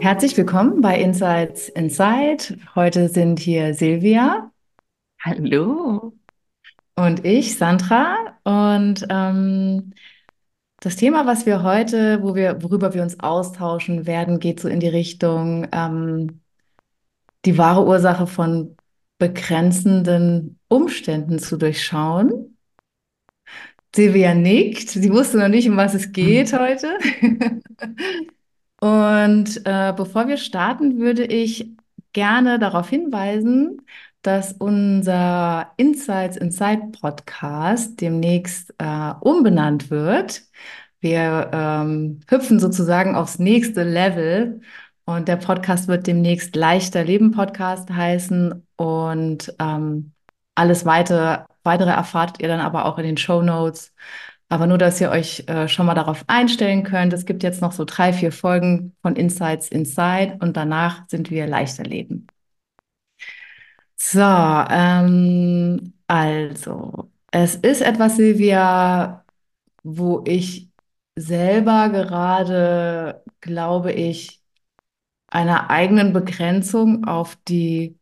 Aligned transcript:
Herzlich 0.00 0.34
willkommen 0.38 0.80
bei 0.80 0.98
Insights 0.98 1.68
Inside. 1.68 2.56
Heute 2.74 3.10
sind 3.10 3.38
hier 3.38 3.74
Silvia. 3.74 4.50
Hallo. 5.22 6.14
Und 6.96 7.26
ich, 7.26 7.58
Sandra. 7.58 8.16
Und 8.42 9.06
ähm, 9.10 9.92
das 10.80 10.96
Thema, 10.96 11.26
was 11.26 11.44
wir 11.44 11.62
heute, 11.62 12.22
wo 12.22 12.34
wir, 12.34 12.62
worüber 12.62 12.94
wir 12.94 13.02
uns 13.02 13.20
austauschen 13.20 14.06
werden, 14.06 14.38
geht 14.38 14.60
so 14.60 14.68
in 14.68 14.80
die 14.80 14.88
Richtung 14.88 15.68
ähm, 15.70 16.40
die 17.44 17.58
wahre 17.58 17.84
Ursache 17.84 18.26
von 18.26 18.76
begrenzenden 19.18 20.58
Umständen 20.68 21.38
zu 21.38 21.58
durchschauen. 21.58 22.56
Silvia 23.94 24.34
nickt. 24.34 24.88
Sie 24.88 25.12
wusste 25.12 25.36
noch 25.36 25.48
nicht, 25.48 25.68
um 25.68 25.76
was 25.76 25.92
es 25.92 26.10
geht 26.12 26.52
heute. 26.58 26.96
Und 28.80 29.60
äh, 29.66 29.92
bevor 29.96 30.28
wir 30.28 30.36
starten, 30.38 30.98
würde 30.98 31.24
ich 31.24 31.70
gerne 32.12 32.58
darauf 32.58 32.88
hinweisen, 32.88 33.82
dass 34.22 34.52
unser 34.52 35.72
Insights 35.76 36.36
Inside 36.36 36.92
Podcast 37.00 38.00
demnächst 38.00 38.74
äh, 38.78 39.12
umbenannt 39.20 39.90
wird. 39.90 40.42
Wir 41.00 41.50
ähm, 41.52 42.20
hüpfen 42.28 42.60
sozusagen 42.60 43.14
aufs 43.16 43.38
nächste 43.38 43.82
Level 43.84 44.60
und 45.06 45.28
der 45.28 45.36
Podcast 45.36 45.88
wird 45.88 46.06
demnächst 46.06 46.54
Leichter 46.56 47.04
Leben 47.04 47.32
Podcast 47.32 47.90
heißen 47.90 48.66
und 48.76 49.54
ähm, 49.58 50.12
alles 50.54 50.84
weitere, 50.84 51.44
weitere 51.62 51.90
erfahrt 51.90 52.40
ihr 52.40 52.48
dann 52.48 52.60
aber 52.60 52.84
auch 52.84 52.98
in 52.98 53.04
den 53.04 53.16
Show 53.16 53.42
Notes. 53.42 53.94
Aber 54.50 54.66
nur, 54.66 54.78
dass 54.78 55.00
ihr 55.00 55.10
euch 55.10 55.44
äh, 55.46 55.68
schon 55.68 55.86
mal 55.86 55.94
darauf 55.94 56.24
einstellen 56.26 56.82
könnt. 56.82 57.12
Es 57.12 57.24
gibt 57.24 57.42
jetzt 57.44 57.62
noch 57.62 57.72
so 57.72 57.84
drei, 57.86 58.12
vier 58.12 58.32
Folgen 58.32 58.96
von 59.00 59.16
Insights 59.16 59.68
Inside 59.68 60.38
und 60.40 60.56
danach 60.56 61.08
sind 61.08 61.30
wir 61.30 61.46
leichter 61.46 61.84
leben. 61.84 62.26
So, 63.96 64.20
ähm, 64.20 65.92
also, 66.08 67.10
es 67.30 67.54
ist 67.56 67.80
etwas, 67.82 68.16
Silvia, 68.16 69.24
wo 69.82 70.24
ich 70.26 70.70
selber 71.16 71.90
gerade, 71.90 73.22
glaube 73.40 73.92
ich, 73.92 74.42
einer 75.28 75.70
eigenen 75.70 76.12
Begrenzung 76.12 77.06
auf 77.06 77.36
die 77.48 77.98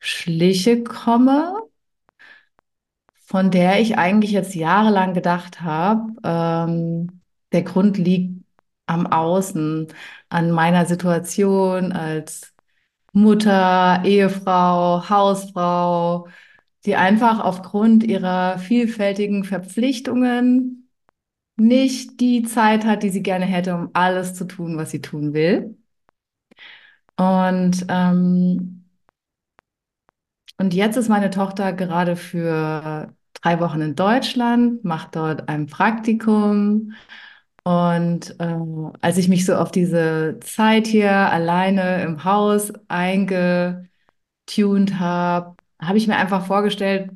Schliche 0.00 0.84
komme 0.84 1.59
von 3.30 3.50
der 3.50 3.80
ich 3.80 3.96
eigentlich 3.98 4.32
jetzt 4.32 4.54
jahrelang 4.54 5.14
gedacht 5.14 5.62
habe, 5.62 6.12
ähm, 6.24 7.22
der 7.52 7.62
Grund 7.62 7.96
liegt 7.98 8.44
am 8.86 9.06
Außen, 9.06 9.88
an 10.30 10.50
meiner 10.50 10.86
Situation 10.86 11.92
als 11.92 12.52
Mutter, 13.12 14.02
Ehefrau, 14.04 15.08
Hausfrau, 15.10 16.28
die 16.86 16.96
einfach 16.96 17.40
aufgrund 17.40 18.04
ihrer 18.04 18.58
vielfältigen 18.58 19.44
Verpflichtungen 19.44 20.88
nicht 21.56 22.20
die 22.20 22.42
Zeit 22.44 22.84
hat, 22.86 23.02
die 23.02 23.10
sie 23.10 23.22
gerne 23.22 23.46
hätte, 23.46 23.74
um 23.76 23.90
alles 23.94 24.34
zu 24.34 24.46
tun, 24.46 24.76
was 24.78 24.90
sie 24.90 25.02
tun 25.02 25.34
will. 25.34 25.76
Und 27.16 27.84
ähm, 27.88 28.84
und 30.58 30.74
jetzt 30.74 30.96
ist 30.96 31.08
meine 31.08 31.30
Tochter 31.30 31.72
gerade 31.72 32.16
für 32.16 33.14
drei 33.42 33.60
Wochen 33.60 33.80
in 33.80 33.94
Deutschland, 33.96 34.84
macht 34.84 35.16
dort 35.16 35.48
ein 35.48 35.66
Praktikum. 35.66 36.92
Und 37.64 38.36
äh, 38.40 38.56
als 39.00 39.18
ich 39.18 39.28
mich 39.28 39.44
so 39.46 39.54
auf 39.54 39.70
diese 39.70 40.38
Zeit 40.42 40.86
hier 40.86 41.12
alleine 41.12 42.02
im 42.02 42.24
Haus 42.24 42.72
eingetunt 42.88 43.88
habe, 44.98 45.56
habe 45.80 45.98
ich 45.98 46.06
mir 46.08 46.16
einfach 46.16 46.46
vorgestellt, 46.46 47.10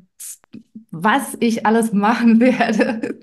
was 0.91 1.35
ich 1.39 1.65
alles 1.65 1.93
machen 1.93 2.39
werde, 2.39 3.19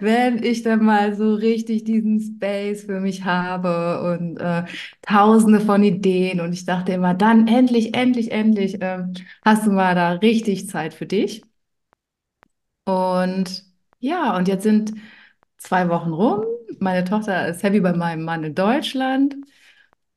wenn 0.00 0.42
ich 0.42 0.62
dann 0.62 0.84
mal 0.84 1.14
so 1.16 1.34
richtig 1.34 1.84
diesen 1.84 2.20
Space 2.20 2.84
für 2.84 3.00
mich 3.00 3.24
habe 3.24 4.14
und 4.14 4.38
äh, 4.38 4.64
tausende 5.02 5.60
von 5.60 5.82
Ideen. 5.82 6.40
Und 6.40 6.52
ich 6.52 6.64
dachte 6.66 6.92
immer, 6.92 7.14
dann 7.14 7.48
endlich, 7.48 7.94
endlich, 7.96 8.32
endlich 8.32 8.80
äh, 8.82 9.04
hast 9.44 9.66
du 9.66 9.72
mal 9.72 9.94
da 9.94 10.12
richtig 10.12 10.68
Zeit 10.68 10.94
für 10.94 11.06
dich. 11.06 11.42
Und 12.84 13.64
ja, 13.98 14.36
und 14.36 14.48
jetzt 14.48 14.62
sind 14.62 14.92
zwei 15.58 15.88
Wochen 15.88 16.12
rum. 16.12 16.44
Meine 16.80 17.04
Tochter 17.04 17.48
ist 17.48 17.62
happy 17.62 17.80
bei 17.80 17.92
meinem 17.94 18.24
Mann 18.24 18.44
in 18.44 18.54
Deutschland. 18.54 19.36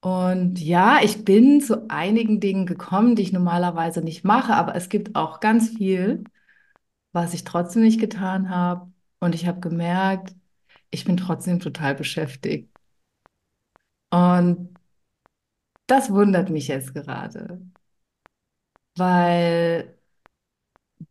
Und 0.02 0.60
ja, 0.60 1.00
ich 1.04 1.26
bin 1.26 1.62
zu 1.62 1.90
einigen 1.90 2.40
Dingen 2.40 2.66
gekommen, 2.66 3.16
die 3.16 3.24
ich 3.24 3.34
normalerweise 3.34 4.02
nicht 4.02 4.24
mache, 4.24 4.54
aber 4.56 4.76
es 4.76 4.90
gibt 4.90 5.16
auch 5.16 5.40
ganz 5.40 5.70
viel, 5.70 6.24
was 7.14 7.34
ich 7.34 7.44
trotzdem 7.46 7.84
nicht 7.84 8.00
getan 8.00 8.50
habe. 8.50 8.92
Und 9.20 9.36
ich 9.36 9.48
habe 9.48 9.60
gemerkt, 9.62 10.36
ich 10.92 11.06
bin 11.06 11.18
trotzdem 11.18 11.60
total 11.60 11.96
beschäftigt. 11.96 12.70
Und 14.12 14.78
das 15.88 16.10
wundert 16.12 16.50
mich 16.50 16.68
jetzt 16.70 16.94
gerade, 16.94 17.60
weil 18.96 19.97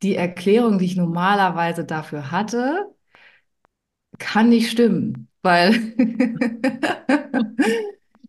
die 0.03 0.17
Erklärung, 0.17 0.79
die 0.79 0.87
ich 0.87 0.97
normalerweise 0.97 1.85
dafür 1.85 2.31
hatte, 2.31 2.87
kann 4.19 4.49
nicht 4.49 4.71
stimmen, 4.71 5.29
weil 5.43 5.95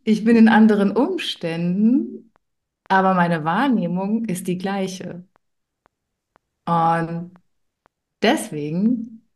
ich 0.04 0.24
bin 0.24 0.36
in 0.36 0.48
anderen 0.50 0.92
Umständen, 0.92 2.32
aber 2.90 3.14
meine 3.14 3.44
Wahrnehmung 3.46 4.26
ist 4.26 4.48
die 4.48 4.58
gleiche. 4.58 5.24
Und 6.66 7.32
deswegen 8.24 9.28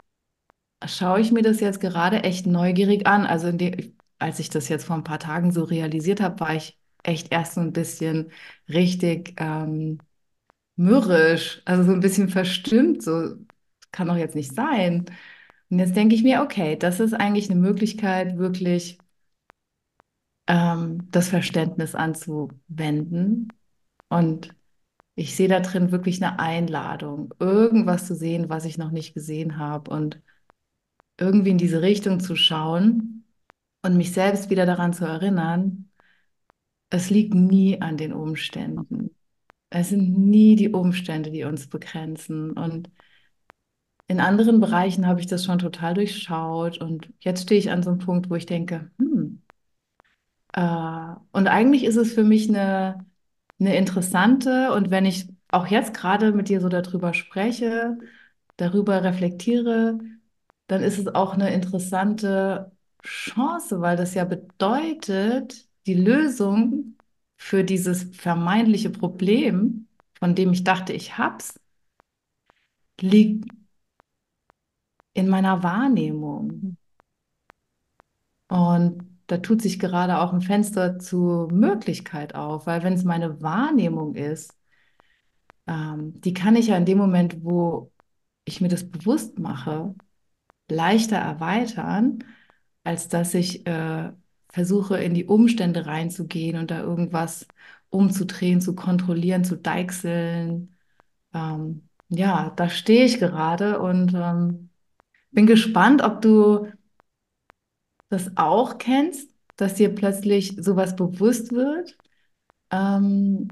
schaue 0.88 1.22
ich 1.22 1.32
mir 1.32 1.42
das 1.44 1.60
jetzt 1.60 1.80
gerade 1.80 2.24
echt 2.24 2.46
neugierig 2.48 3.08
an. 3.08 3.26
Also 3.26 3.52
dem, 3.52 3.96
als 4.20 4.40
ich 4.40 4.50
das 4.50 4.70
jetzt 4.70 4.86
vor 4.86 4.96
ein 4.96 5.04
paar 5.04 5.20
Tagen 5.20 5.52
so 5.52 5.64
realisiert 5.64 6.22
habe, 6.22 6.40
war 6.40 6.56
ich 6.56 6.80
echt 7.04 7.32
erst 7.32 7.56
so 7.56 7.62
ein 7.62 7.74
bisschen 7.74 8.32
richtig 8.70 9.36
ähm, 9.40 10.00
mürrisch, 10.76 11.62
also 11.66 11.84
so 11.84 11.92
ein 11.92 12.00
bisschen 12.00 12.30
verstimmt, 12.30 13.04
so 13.04 13.36
kann 13.92 14.08
doch 14.08 14.16
jetzt 14.16 14.36
nicht 14.36 14.54
sein. 14.56 15.06
Und 15.70 15.80
jetzt 15.80 15.96
denke 15.96 16.16
ich 16.16 16.24
mir, 16.24 16.42
okay, 16.42 16.76
das 16.78 17.00
ist 17.00 17.14
eigentlich 17.14 17.50
eine 17.50 17.60
Möglichkeit, 17.60 18.38
wirklich 18.38 18.98
ähm, 20.48 21.08
das 21.12 21.30
Verständnis 21.30 21.96
anzuwenden. 21.96 23.50
Und 24.10 24.56
ich 25.16 25.36
sehe 25.36 25.48
da 25.50 25.60
drin 25.62 25.92
wirklich 25.92 26.24
eine 26.24 26.40
Einladung, 26.40 27.34
irgendwas 27.40 28.08
zu 28.08 28.16
sehen, 28.16 28.50
was 28.50 28.66
ich 28.66 28.78
noch 28.78 28.92
nicht 28.92 29.14
gesehen 29.14 29.58
habe 29.58 29.92
und 29.92 30.22
irgendwie 31.20 31.52
in 31.52 31.58
diese 31.58 31.82
Richtung 31.82 32.20
zu 32.20 32.36
schauen 32.36 33.26
und 33.84 33.98
mich 33.98 34.14
selbst 34.14 34.50
wieder 34.50 34.66
daran 34.66 34.94
zu 34.94 35.06
erinnern, 35.06 35.92
es 36.92 37.10
liegt 37.10 37.34
nie 37.34 37.82
an 37.82 37.98
den 37.98 38.14
Umständen. 38.14 39.16
Es 39.72 39.90
sind 39.90 40.18
nie 40.20 40.56
die 40.56 40.70
Umstände, 40.70 41.32
die 41.32 41.44
uns 41.46 41.68
begrenzen. 41.68 42.52
Und 42.52 42.92
in 44.08 44.20
anderen 44.20 44.60
Bereichen 44.60 45.08
habe 45.08 45.20
ich 45.22 45.26
das 45.28 45.44
schon 45.46 45.58
total 45.60 45.94
durchschaut. 45.96 46.78
Und 46.80 47.12
jetzt 47.20 47.44
stehe 47.44 47.60
ich 47.60 47.72
an 47.72 47.82
so 47.84 47.90
einem 47.90 48.00
Punkt, 48.00 48.30
wo 48.30 48.36
ich 48.36 48.46
denke, 48.46 48.92
hm, 49.00 49.42
äh, 50.54 51.16
und 51.32 51.48
eigentlich 51.48 51.84
ist 51.84 51.96
es 51.98 52.14
für 52.14 52.24
mich 52.24 52.50
eine, 52.50 53.06
eine 53.60 53.76
interessante, 53.78 54.74
und 54.74 54.92
wenn 54.92 55.06
ich 55.06 55.28
auch 55.50 55.68
jetzt 55.68 55.94
gerade 55.94 56.32
mit 56.34 56.50
dir 56.50 56.62
so 56.62 56.70
darüber 56.70 57.14
spreche, 57.14 57.98
darüber 58.58 59.04
reflektiere, 59.04 60.00
dann 60.68 60.84
ist 60.84 61.00
es 61.00 61.08
auch 61.08 61.34
eine 61.34 61.54
interessante 61.54 62.72
Chance, 63.04 63.82
weil 63.82 63.98
das 63.98 64.14
ja 64.14 64.26
bedeutet, 64.26 65.68
die 65.88 65.96
Lösung 65.96 66.96
für 67.42 67.64
dieses 67.64 68.04
vermeintliche 68.16 68.92
Problem, 68.92 69.88
von 70.14 70.36
dem 70.36 70.54
ich 70.54 70.64
dachte, 70.64 70.94
ich 70.94 71.18
hab's, 71.18 71.60
liegt 73.02 73.50
in 75.14 75.28
meiner 75.28 75.64
Wahrnehmung. 75.64 76.78
Und 78.48 79.18
da 79.26 79.40
tut 79.40 79.64
sich 79.64 79.80
gerade 79.80 80.20
auch 80.20 80.34
ein 80.34 80.42
Fenster 80.42 81.00
zur 81.00 81.52
Möglichkeit 81.52 82.36
auf, 82.36 82.68
weil 82.68 82.84
wenn 82.84 82.94
es 82.94 83.04
meine 83.04 83.42
Wahrnehmung 83.42 84.14
ist, 84.14 84.56
ähm, 85.66 86.22
die 86.22 86.34
kann 86.34 86.56
ich 86.56 86.68
ja 86.68 86.78
in 86.78 86.86
dem 86.86 87.00
Moment, 87.00 87.44
wo 87.44 87.92
ich 88.46 88.62
mir 88.62 88.70
das 88.70 88.90
bewusst 88.90 89.40
mache, 89.40 89.96
leichter 90.70 91.18
erweitern, 91.18 92.24
als 92.84 93.08
dass 93.08 93.34
ich 93.34 93.66
äh, 93.66 94.12
versuche, 94.52 94.98
in 94.98 95.14
die 95.14 95.26
Umstände 95.26 95.86
reinzugehen 95.86 96.58
und 96.60 96.72
da 96.72 96.82
irgendwas 96.82 97.48
umzudrehen, 97.90 98.62
zu 98.62 98.76
kontrollieren, 98.76 99.44
zu 99.44 99.58
deichseln. 99.58 100.76
Ähm, 101.34 101.90
ja, 102.10 102.52
da 102.56 102.70
stehe 102.70 103.06
ich 103.06 103.20
gerade 103.20 103.80
und 103.82 104.14
ähm, 104.16 104.70
bin 105.32 105.48
gespannt, 105.48 106.04
ob 106.04 106.22
du 106.22 106.68
das 108.10 108.36
auch 108.38 108.78
kennst, 108.78 109.30
dass 109.56 109.76
dir 109.76 109.94
plötzlich 109.94 110.56
sowas 110.60 110.96
bewusst 110.96 111.52
wird. 111.54 111.98
Ähm, 112.72 113.50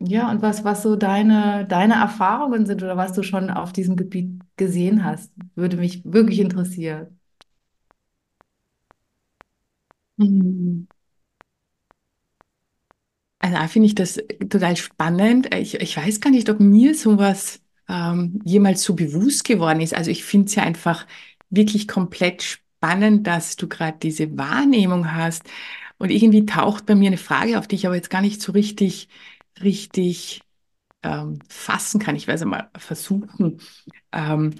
ja, 0.00 0.30
und 0.30 0.42
was, 0.42 0.64
was 0.64 0.82
so 0.82 0.96
deine, 0.96 1.66
deine 1.66 1.94
Erfahrungen 1.94 2.66
sind 2.66 2.82
oder 2.82 2.96
was 2.96 3.14
du 3.14 3.22
schon 3.24 3.50
auf 3.50 3.72
diesem 3.72 3.96
Gebiet 3.96 4.40
gesehen 4.56 5.04
hast, 5.04 5.32
würde 5.54 5.76
mich 5.78 6.04
wirklich 6.04 6.40
interessieren. 6.40 7.20
Mhm. 10.22 10.86
Also 13.38 13.56
da 13.56 13.68
finde 13.68 13.86
ich 13.86 13.94
das 13.94 14.20
total 14.50 14.76
spannend. 14.76 15.52
Ich, 15.54 15.74
ich 15.74 15.96
weiß 15.96 16.20
gar 16.20 16.30
nicht, 16.30 16.48
ob 16.48 16.60
mir 16.60 16.94
sowas 16.94 17.60
ähm, 17.88 18.40
jemals 18.44 18.82
so 18.84 18.94
bewusst 18.94 19.44
geworden 19.44 19.80
ist. 19.80 19.94
Also 19.94 20.10
ich 20.10 20.24
finde 20.24 20.46
es 20.46 20.54
ja 20.54 20.62
einfach 20.62 21.06
wirklich 21.50 21.88
komplett 21.88 22.42
spannend, 22.42 23.26
dass 23.26 23.56
du 23.56 23.68
gerade 23.68 23.98
diese 24.00 24.36
Wahrnehmung 24.38 25.12
hast. 25.12 25.42
Und 25.98 26.10
irgendwie 26.10 26.46
taucht 26.46 26.86
bei 26.86 26.94
mir 26.94 27.08
eine 27.08 27.16
Frage 27.18 27.58
auf, 27.58 27.66
die 27.68 27.76
ich 27.76 27.86
aber 27.86 27.96
jetzt 27.96 28.10
gar 28.10 28.22
nicht 28.22 28.40
so 28.42 28.52
richtig, 28.52 29.08
richtig 29.62 30.42
ähm, 31.02 31.38
fassen 31.48 32.00
kann. 32.00 32.16
Ich 32.16 32.26
werde 32.28 32.40
es 32.40 32.46
mal 32.46 32.70
versuchen. 32.78 33.60
Ähm, 34.12 34.54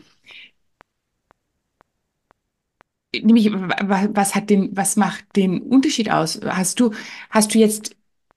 nämlich, 3.15 3.53
wa- 3.53 4.09
was 4.13 4.35
hat 4.35 4.51
den, 4.51 4.77
was 4.77 4.97
macht 4.97 5.25
den 5.37 5.61
Unterschied 5.63 6.11
aus? 6.11 6.41
Hast 6.45 6.81
du, 6.81 6.93
hast 7.31 7.55
du 7.55 7.59
jetzt 7.59 7.97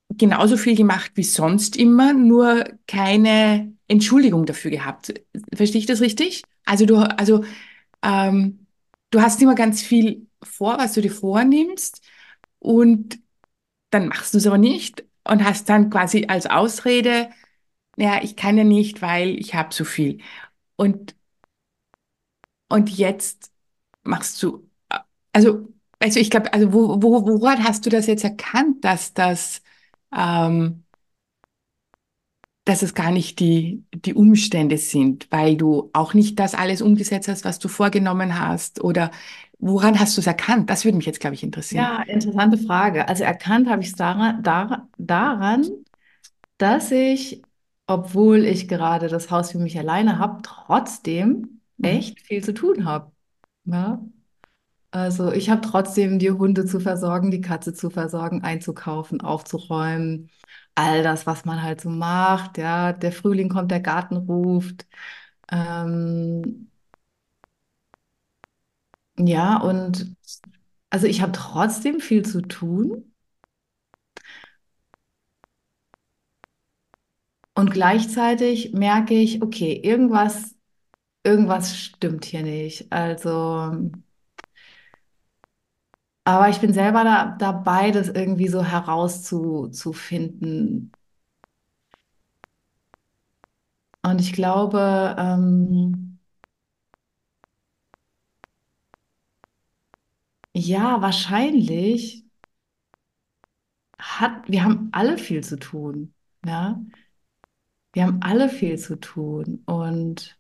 genauso 0.10 0.58
viel 0.58 0.76
gemacht 0.76 1.12
wie 1.16 1.24
sonst 1.24 1.78
immer, 1.78 2.14
nur 2.14 2.66
keine 2.88 3.74
Entschuldigung 3.88 4.46
dafür 4.46 4.72
gehabt? 4.72 5.14
Verstehe 5.54 5.80
ich 5.80 5.86
das 5.88 6.02
richtig? 6.02 6.44
Also 6.66 6.86
du, 6.86 6.98
also 6.98 7.44
ähm, 8.04 8.68
du 9.12 9.22
hast 9.22 9.42
immer 9.42 9.56
ganz 9.56 9.82
viel 9.82 10.28
vor, 10.44 10.78
was 10.78 10.94
du 10.94 11.02
dir 11.02 11.12
vornimmst, 11.12 12.02
und 12.60 13.20
dann 13.92 14.08
machst 14.08 14.34
du 14.34 14.38
es 14.40 14.48
aber 14.48 14.58
nicht 14.58 15.04
und 15.26 15.44
hast 15.46 15.70
dann 15.70 15.90
quasi 15.90 16.26
als 16.28 16.46
Ausrede, 16.48 17.30
ja, 17.98 18.22
ich 18.24 18.36
kann 18.36 18.58
ja 18.58 18.64
nicht, 18.66 19.02
weil 19.02 19.40
ich 19.40 19.56
habe 19.56 19.74
so 19.74 19.86
viel. 19.86 20.20
Und 20.78 21.16
Und 22.70 22.90
jetzt 22.90 23.52
machst 24.04 24.42
du, 24.44 24.65
also, 25.36 25.70
also 26.00 26.20
ich 26.20 26.30
glaube, 26.30 26.54
also 26.54 26.74
wo, 26.74 27.02
wo, 27.02 27.26
woran 27.28 27.64
hast 27.64 27.86
du 27.86 27.90
das 27.90 28.08
jetzt 28.08 28.24
erkannt, 28.24 28.84
dass 28.84 29.14
das, 29.14 29.62
ähm, 30.16 30.84
dass 32.66 32.82
es 32.82 32.96
gar 32.96 33.12
nicht 33.12 33.40
die, 33.40 33.84
die 33.94 34.14
Umstände 34.16 34.78
sind, 34.78 35.28
weil 35.32 35.56
du 35.58 35.90
auch 35.94 36.14
nicht 36.16 36.40
das 36.40 36.56
alles 36.56 36.82
umgesetzt 36.82 37.28
hast, 37.28 37.46
was 37.46 37.60
du 37.60 37.68
vorgenommen 37.68 38.40
hast? 38.40 38.84
Oder 38.84 39.12
woran 39.60 40.00
hast 40.00 40.18
du 40.18 40.22
es 40.22 40.28
erkannt? 40.28 40.70
Das 40.70 40.84
würde 40.86 40.98
mich 40.98 41.06
jetzt, 41.06 41.20
glaube 41.20 41.36
ich, 41.36 41.44
interessieren. 41.44 41.92
Ja, 41.94 42.02
interessante 42.04 42.58
Frage. 42.58 43.08
Also 43.08 43.24
erkannt 43.24 43.68
habe 43.70 43.82
ich 43.82 43.90
es 43.90 43.96
daran, 43.96 44.44
dar- 44.44 44.90
daran, 44.98 45.86
dass 46.58 46.92
ich, 46.92 47.48
obwohl 47.88 48.46
ich 48.46 48.68
gerade 48.68 49.10
das 49.10 49.32
Haus 49.32 49.52
für 49.52 49.60
mich 49.60 49.80
alleine 49.80 50.20
habe, 50.20 50.42
trotzdem 50.44 51.62
Mhm. 51.78 52.16
echt 52.16 52.22
viel 52.22 52.44
zu 52.44 52.54
tun 52.54 52.86
habe. 52.86 53.12
Ja? 53.66 54.04
Also 54.96 55.32
ich 55.32 55.50
habe 55.50 55.60
trotzdem 55.62 56.20
die 56.20 56.32
Hunde 56.32 56.66
zu 56.66 56.80
versorgen, 56.80 57.30
die 57.32 57.42
Katze 57.42 57.74
zu 57.74 57.90
versorgen, 57.90 58.44
einzukaufen, 58.44 59.20
aufzuräumen, 59.22 60.30
all 60.76 61.04
das, 61.04 61.26
was 61.28 61.44
man 61.46 61.62
halt 61.62 61.82
so 61.82 61.90
macht. 61.90 62.58
Ja, 62.58 62.94
der 62.94 63.12
Frühling 63.12 63.50
kommt, 63.50 63.72
der 63.72 63.82
Garten 63.82 64.16
ruft. 64.16 64.88
Ähm, 65.52 66.72
ja, 69.18 69.58
und 69.62 70.16
also 70.90 71.08
ich 71.08 71.22
habe 71.22 71.32
trotzdem 71.34 72.00
viel 72.00 72.24
zu 72.26 72.42
tun 72.42 73.14
und 77.54 77.72
gleichzeitig 77.72 78.74
merke 78.74 79.14
ich, 79.16 79.42
okay, 79.42 79.74
irgendwas, 79.74 80.56
irgendwas 81.24 81.78
stimmt 81.78 82.26
hier 82.26 82.44
nicht. 82.44 82.92
Also, 82.94 83.92
aber 86.26 86.50
ich 86.50 86.60
bin 86.60 86.74
selber 86.74 87.04
da, 87.04 87.36
dabei, 87.40 87.92
das 87.92 88.10
irgendwie 88.10 88.48
so 88.48 88.64
herauszufinden. 88.64 90.92
Und 94.04 94.22
ich 94.22 94.32
glaube, 94.34 95.16
ähm, 95.20 96.20
ja, 100.56 101.02
wahrscheinlich 101.04 102.26
hat, 104.00 104.48
wir 104.50 104.64
haben 104.64 104.90
alle 104.94 105.18
viel 105.18 105.44
zu 105.44 105.58
tun. 105.60 106.14
Ja, 106.46 106.80
wir 107.94 108.04
haben 108.06 108.20
alle 108.22 108.50
viel 108.50 108.78
zu 108.78 109.00
tun. 109.00 109.64
Und 109.66 110.38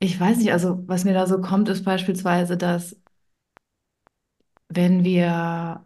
ich 0.00 0.18
weiß 0.20 0.38
nicht, 0.38 0.52
also 0.52 0.82
was 0.88 1.04
mir 1.04 1.14
da 1.14 1.26
so 1.26 1.40
kommt, 1.40 1.68
ist 1.68 1.84
beispielsweise, 1.84 2.56
dass 2.56 2.96
wenn 4.68 5.04
wir 5.04 5.84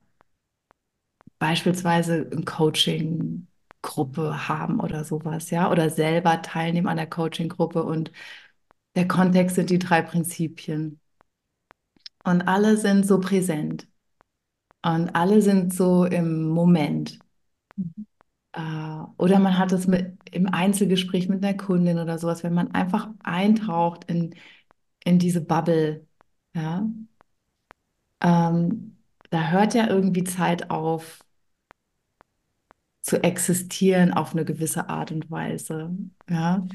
beispielsweise 1.38 2.28
eine 2.32 2.44
Coaching-Gruppe 2.44 4.48
haben 4.48 4.80
oder 4.80 5.04
sowas, 5.04 5.50
ja, 5.50 5.70
oder 5.70 5.90
selber 5.90 6.40
teilnehmen 6.42 6.88
an 6.88 6.96
der 6.96 7.08
Coaching-Gruppe 7.10 7.82
und 7.84 8.12
der 8.96 9.08
Kontext 9.08 9.56
sind 9.56 9.70
die 9.70 9.78
drei 9.78 10.02
Prinzipien. 10.02 11.00
Und 12.24 12.42
alle 12.48 12.76
sind 12.76 13.06
so 13.06 13.20
präsent 13.20 13.88
und 14.84 15.16
alle 15.16 15.42
sind 15.42 15.74
so 15.74 16.06
im 16.06 16.50
Moment. 16.50 17.20
Äh, 17.78 17.82
oder 18.54 19.38
man 19.38 19.58
hat 19.58 19.72
es 19.72 19.86
mit 19.86 20.18
im 20.30 20.46
Einzelgespräch 20.52 21.28
mit 21.28 21.44
einer 21.44 21.56
Kundin 21.56 21.98
oder 21.98 22.18
sowas, 22.18 22.42
wenn 22.44 22.54
man 22.54 22.72
einfach 22.72 23.08
eintaucht 23.22 24.04
in, 24.04 24.34
in 25.04 25.18
diese 25.18 25.40
Bubble, 25.42 26.06
ja, 26.54 26.86
ähm, 28.20 28.96
da 29.30 29.50
hört 29.50 29.74
ja 29.74 29.86
irgendwie 29.88 30.24
Zeit 30.24 30.70
auf 30.70 31.20
zu 33.02 33.22
existieren 33.22 34.12
auf 34.12 34.32
eine 34.32 34.44
gewisse 34.44 34.88
Art 34.88 35.10
und 35.12 35.30
Weise, 35.30 35.90
ja. 36.28 36.66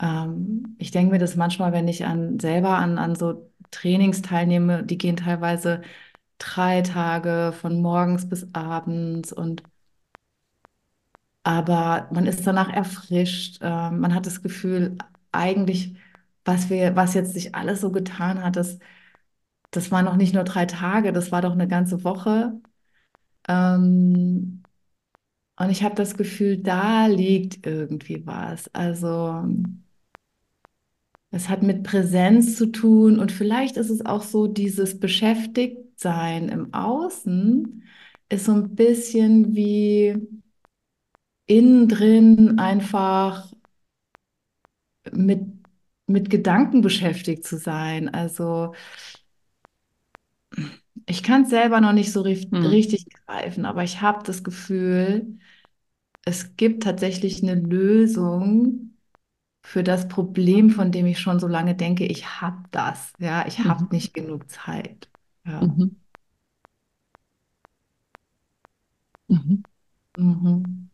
Ähm, 0.00 0.76
ich 0.78 0.90
denke 0.92 1.12
mir 1.12 1.18
das 1.18 1.36
manchmal, 1.36 1.72
wenn 1.72 1.88
ich 1.88 2.04
an 2.06 2.40
selber 2.40 2.78
an, 2.78 2.98
an 2.98 3.16
so 3.16 3.50
Trainings 3.70 4.22
teilnehme, 4.22 4.84
die 4.84 4.98
gehen 4.98 5.16
teilweise 5.16 5.82
drei 6.38 6.82
Tage 6.82 7.54
von 7.60 7.80
morgens 7.82 8.28
bis 8.28 8.48
abends 8.54 9.32
und 9.32 9.62
aber 11.46 12.08
man 12.12 12.26
ist 12.26 12.44
danach 12.46 12.68
erfrischt. 12.72 13.58
Äh, 13.62 13.90
man 13.92 14.14
hat 14.14 14.26
das 14.26 14.42
Gefühl, 14.42 14.98
eigentlich, 15.30 15.94
was 16.44 16.70
wir, 16.70 16.96
was 16.96 17.14
jetzt 17.14 17.34
sich 17.34 17.54
alles 17.54 17.80
so 17.82 17.92
getan 17.92 18.42
hat, 18.42 18.56
das, 18.56 18.78
das 19.70 19.90
waren 19.92 20.04
noch 20.06 20.16
nicht 20.16 20.34
nur 20.34 20.44
drei 20.44 20.66
Tage, 20.66 21.12
das 21.12 21.32
war 21.32 21.42
doch 21.42 21.52
eine 21.52 21.68
ganze 21.68 22.04
Woche. 22.04 22.60
Ähm, 23.48 24.62
und 25.58 25.70
ich 25.70 25.82
habe 25.84 25.94
das 25.96 26.16
Gefühl, 26.16 26.58
da 26.58 27.06
liegt 27.06 27.66
irgendwie 27.66 28.26
was. 28.26 28.68
Also 28.74 29.44
es 31.30 31.48
hat 31.48 31.62
mit 31.62 31.82
Präsenz 31.84 32.56
zu 32.56 32.66
tun 32.72 33.18
und 33.20 33.32
vielleicht 33.32 33.76
ist 33.76 33.90
es 33.90 34.04
auch 34.06 34.22
so, 34.22 34.46
dieses 34.46 34.98
Beschäftigtsein 34.98 36.48
im 36.48 36.72
Außen 36.74 37.84
ist 38.28 38.46
so 38.46 38.52
ein 38.52 38.74
bisschen 38.74 39.54
wie 39.54 40.16
innen 41.46 41.88
drin 41.88 42.58
einfach 42.58 43.52
mit, 45.12 45.40
mit 46.06 46.30
Gedanken 46.30 46.80
beschäftigt 46.82 47.44
zu 47.44 47.58
sein. 47.58 48.12
Also 48.12 48.72
ich 51.06 51.22
kann 51.22 51.42
es 51.42 51.50
selber 51.50 51.80
noch 51.80 51.92
nicht 51.92 52.12
so 52.12 52.22
ri- 52.22 52.48
Hm. 52.52 52.66
richtig 52.66 53.06
greifen, 53.26 53.64
aber 53.64 53.84
ich 53.84 54.00
habe 54.00 54.24
das 54.24 54.42
Gefühl, 54.44 55.38
es 56.24 56.56
gibt 56.56 56.84
tatsächlich 56.84 57.42
eine 57.42 57.54
Lösung 57.56 58.96
für 59.62 59.82
das 59.84 60.08
Problem, 60.08 60.70
von 60.70 60.92
dem 60.92 61.06
ich 61.06 61.20
schon 61.20 61.40
so 61.40 61.48
lange 61.48 61.74
denke, 61.76 62.06
ich 62.06 62.40
habe 62.42 62.64
das. 62.72 63.12
Ja, 63.20 63.46
ich 63.46 63.60
habe 63.60 63.84
Mhm. 63.84 63.90
nicht 63.92 64.14
genug 64.14 64.50
Zeit. 64.50 65.10
Ja. 65.46 65.60
Mhm. 65.62 65.96
Mhm. 69.28 69.64
Mhm. 70.16 70.90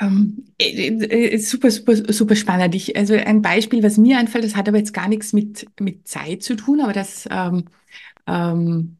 Ähm, 0.00 0.44
äh, 0.58 0.88
äh, 1.34 1.38
super, 1.38 1.70
super, 1.70 1.96
super 2.12 2.36
spannend. 2.36 2.74
Ich, 2.74 2.96
also 2.96 3.14
ein 3.14 3.42
Beispiel, 3.42 3.82
was 3.82 3.96
mir 3.98 4.18
einfällt, 4.18 4.44
das 4.44 4.54
hat 4.56 4.68
aber 4.68 4.78
jetzt 4.78 4.94
gar 4.94 5.08
nichts 5.08 5.32
mit, 5.32 5.66
mit 5.80 6.06
Zeit 6.06 6.42
zu 6.42 6.54
tun, 6.56 6.80
aber 6.80 6.92
das, 6.92 7.26
ähm, 7.30 7.64
ähm, 8.26 8.98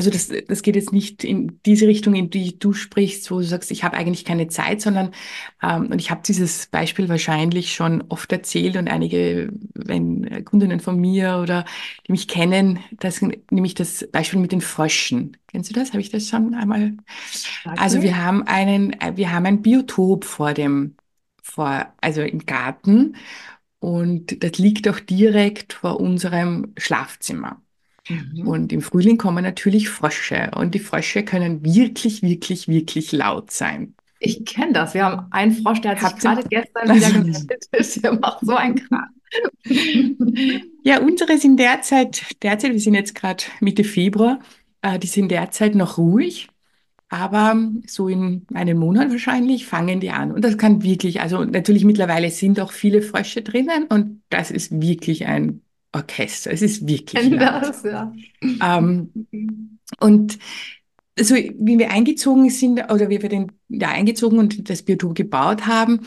also 0.00 0.10
das, 0.10 0.28
das 0.48 0.62
geht 0.62 0.76
jetzt 0.76 0.92
nicht 0.92 1.24
in 1.24 1.60
diese 1.66 1.86
Richtung, 1.86 2.14
in 2.14 2.30
die 2.30 2.58
du 2.58 2.72
sprichst, 2.72 3.30
wo 3.30 3.36
du 3.38 3.44
sagst, 3.44 3.70
ich 3.70 3.84
habe 3.84 3.96
eigentlich 3.96 4.24
keine 4.24 4.48
Zeit, 4.48 4.80
sondern, 4.80 5.12
ähm, 5.62 5.88
und 5.92 6.00
ich 6.00 6.10
habe 6.10 6.22
dieses 6.26 6.66
Beispiel 6.68 7.08
wahrscheinlich 7.10 7.74
schon 7.74 8.02
oft 8.08 8.32
erzählt 8.32 8.76
und 8.76 8.88
einige, 8.88 9.52
wenn 9.74 10.44
Kundinnen 10.46 10.80
von 10.80 10.98
mir 10.98 11.38
oder 11.42 11.66
die 12.06 12.12
mich 12.12 12.28
kennen, 12.28 12.78
das 12.98 13.20
nämlich 13.50 13.74
das 13.74 14.08
Beispiel 14.10 14.40
mit 14.40 14.52
den 14.52 14.62
Fröschen. 14.62 15.36
Kennst 15.48 15.68
du 15.68 15.74
das? 15.74 15.90
Habe 15.90 16.00
ich 16.00 16.10
das 16.10 16.28
schon 16.28 16.54
einmal? 16.54 16.94
Sag 17.64 17.76
Also 17.76 18.02
wir 18.02 18.16
haben 18.24 18.42
einen, 18.46 18.92
äh, 19.00 19.16
wir 19.16 19.32
haben 19.32 19.46
ein 19.46 19.62
Biotop 19.62 20.24
vor 20.24 20.54
dem, 20.54 20.96
vor, 21.42 21.92
also 22.00 22.22
im 22.22 22.46
Garten 22.46 23.16
und 23.80 24.42
das 24.44 24.58
liegt 24.58 24.88
auch 24.88 25.00
direkt 25.00 25.74
vor 25.74 26.00
unserem 26.00 26.72
Schlafzimmer. 26.78 27.62
Mhm. 28.10 28.46
Und 28.48 28.72
im 28.72 28.82
Frühling 28.82 29.16
kommen 29.18 29.42
natürlich 29.44 29.88
Frösche 29.88 30.50
und 30.56 30.74
die 30.74 30.78
Frösche 30.80 31.22
können 31.24 31.64
wirklich, 31.64 32.22
wirklich, 32.22 32.68
wirklich 32.68 33.12
laut 33.12 33.50
sein. 33.50 33.94
Ich 34.18 34.44
kenne 34.44 34.72
das. 34.74 34.92
Wir 34.94 35.04
haben 35.06 35.26
einen 35.30 35.52
Frosch, 35.52 35.80
der 35.80 35.92
hat 35.92 35.98
sich 36.00 36.08
Habt 36.08 36.24
ihr- 36.24 36.30
gerade 36.30 36.48
gestern 36.48 36.94
wieder 36.96 37.10
gemeldet. 37.10 38.02
Der 38.04 38.12
macht 38.18 38.40
so 38.44 38.54
einen 38.54 38.74
Kram. 38.76 39.06
Ja, 40.82 41.00
unsere 41.00 41.38
sind 41.38 41.58
derzeit, 41.58 42.22
derzeit, 42.42 42.72
wir 42.72 42.80
sind 42.80 42.94
jetzt 42.94 43.14
gerade 43.14 43.44
Mitte 43.60 43.84
Februar, 43.84 44.40
äh, 44.82 44.98
die 44.98 45.06
sind 45.06 45.30
derzeit 45.30 45.74
noch 45.74 45.98
ruhig, 45.98 46.48
aber 47.08 47.56
so 47.86 48.08
in 48.08 48.46
einem 48.54 48.78
Monat 48.78 49.10
wahrscheinlich 49.10 49.66
fangen 49.66 50.00
die 50.00 50.10
an. 50.10 50.32
Und 50.32 50.42
das 50.44 50.56
kann 50.58 50.82
wirklich, 50.82 51.20
also 51.20 51.44
natürlich 51.44 51.84
mittlerweile 51.84 52.30
sind 52.30 52.58
auch 52.60 52.72
viele 52.72 53.02
Frösche 53.02 53.42
drinnen 53.42 53.84
und 53.88 54.22
das 54.30 54.50
ist 54.50 54.80
wirklich 54.80 55.26
ein 55.26 55.62
Orchester. 55.92 56.50
Es 56.52 56.62
ist 56.62 56.86
wirklich 56.86 57.30
laut. 57.30 57.62
das, 57.62 57.82
ja. 57.82 58.12
Ähm, 58.62 59.10
und 59.98 60.38
so 61.18 61.34
wie 61.34 61.78
wir 61.78 61.90
eingezogen 61.90 62.48
sind 62.50 62.80
oder 62.90 63.08
wie 63.10 63.20
wir 63.20 63.28
den 63.28 63.52
ja, 63.68 63.88
eingezogen 63.88 64.38
und 64.38 64.70
das 64.70 64.82
Biotop 64.82 65.14
gebaut 65.14 65.66
haben, 65.66 66.06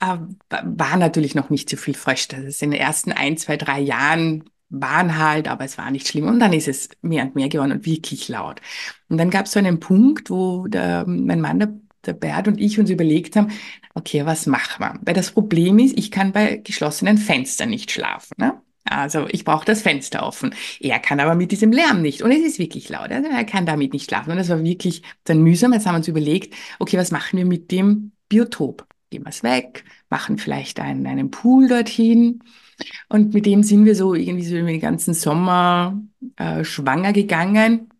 äh, 0.00 0.16
war 0.50 0.96
natürlich 0.96 1.34
noch 1.34 1.50
nicht 1.50 1.70
so 1.70 1.76
viel 1.76 1.94
Frösche. 1.94 2.28
Das 2.30 2.44
ist 2.44 2.62
in 2.62 2.70
den 2.70 2.80
ersten 2.80 3.12
ein, 3.12 3.36
zwei, 3.36 3.56
drei 3.56 3.80
Jahren 3.80 4.44
waren 4.68 5.18
halt, 5.18 5.48
aber 5.48 5.64
es 5.64 5.76
war 5.76 5.90
nicht 5.90 6.08
schlimm. 6.08 6.26
Und 6.26 6.40
dann 6.40 6.52
ist 6.52 6.66
es 6.68 6.88
mehr 7.02 7.24
und 7.24 7.34
mehr 7.34 7.48
geworden 7.48 7.72
und 7.72 7.86
wirklich 7.86 8.28
laut. 8.28 8.60
Und 9.08 9.18
dann 9.18 9.30
gab 9.30 9.46
es 9.46 9.52
so 9.52 9.58
einen 9.58 9.80
Punkt, 9.80 10.30
wo 10.30 10.66
der, 10.66 11.04
mein 11.06 11.40
Mann, 11.40 11.58
der, 11.58 11.74
der 12.06 12.14
Bert 12.14 12.48
und 12.48 12.58
ich 12.58 12.78
uns 12.80 12.88
überlegt 12.88 13.36
haben, 13.36 13.52
okay, 13.94 14.24
was 14.24 14.46
machen 14.46 14.82
wir? 14.82 14.98
Weil 15.02 15.14
das 15.14 15.32
Problem 15.32 15.78
ist, 15.78 15.98
ich 15.98 16.10
kann 16.10 16.32
bei 16.32 16.56
geschlossenen 16.56 17.18
Fenstern 17.18 17.68
nicht 17.68 17.90
schlafen. 17.90 18.34
Ne? 18.38 18.61
Also 18.98 19.26
ich 19.30 19.44
brauche 19.44 19.64
das 19.64 19.82
Fenster 19.82 20.24
offen. 20.24 20.54
Er 20.80 20.98
kann 20.98 21.20
aber 21.20 21.34
mit 21.34 21.52
diesem 21.52 21.72
Lärm 21.72 22.02
nicht. 22.02 22.22
Und 22.22 22.30
es 22.30 22.40
ist 22.40 22.58
wirklich 22.58 22.88
laut. 22.88 23.10
Also 23.10 23.28
er 23.28 23.44
kann 23.44 23.66
damit 23.66 23.92
nicht 23.92 24.08
schlafen. 24.08 24.30
Und 24.30 24.36
das 24.36 24.48
war 24.48 24.62
wirklich 24.62 25.02
dann 25.24 25.42
mühsam. 25.42 25.72
Jetzt 25.72 25.86
haben 25.86 25.94
wir 25.94 25.98
uns 25.98 26.08
überlegt, 26.08 26.54
okay, 26.78 26.98
was 26.98 27.10
machen 27.10 27.38
wir 27.38 27.46
mit 27.46 27.70
dem 27.70 28.12
Biotop? 28.28 28.86
Gehen 29.10 29.24
wir 29.24 29.30
es 29.30 29.42
weg, 29.42 29.84
machen 30.08 30.38
vielleicht 30.38 30.80
einen, 30.80 31.06
einen 31.06 31.30
Pool 31.30 31.68
dorthin. 31.68 32.42
Und 33.08 33.34
mit 33.34 33.46
dem 33.46 33.62
sind 33.62 33.84
wir 33.84 33.94
so 33.94 34.14
irgendwie 34.14 34.44
so 34.44 34.56
über 34.56 34.68
den 34.68 34.80
ganzen 34.80 35.14
Sommer 35.14 36.00
äh, 36.36 36.64
schwanger 36.64 37.12
gegangen. 37.12 37.91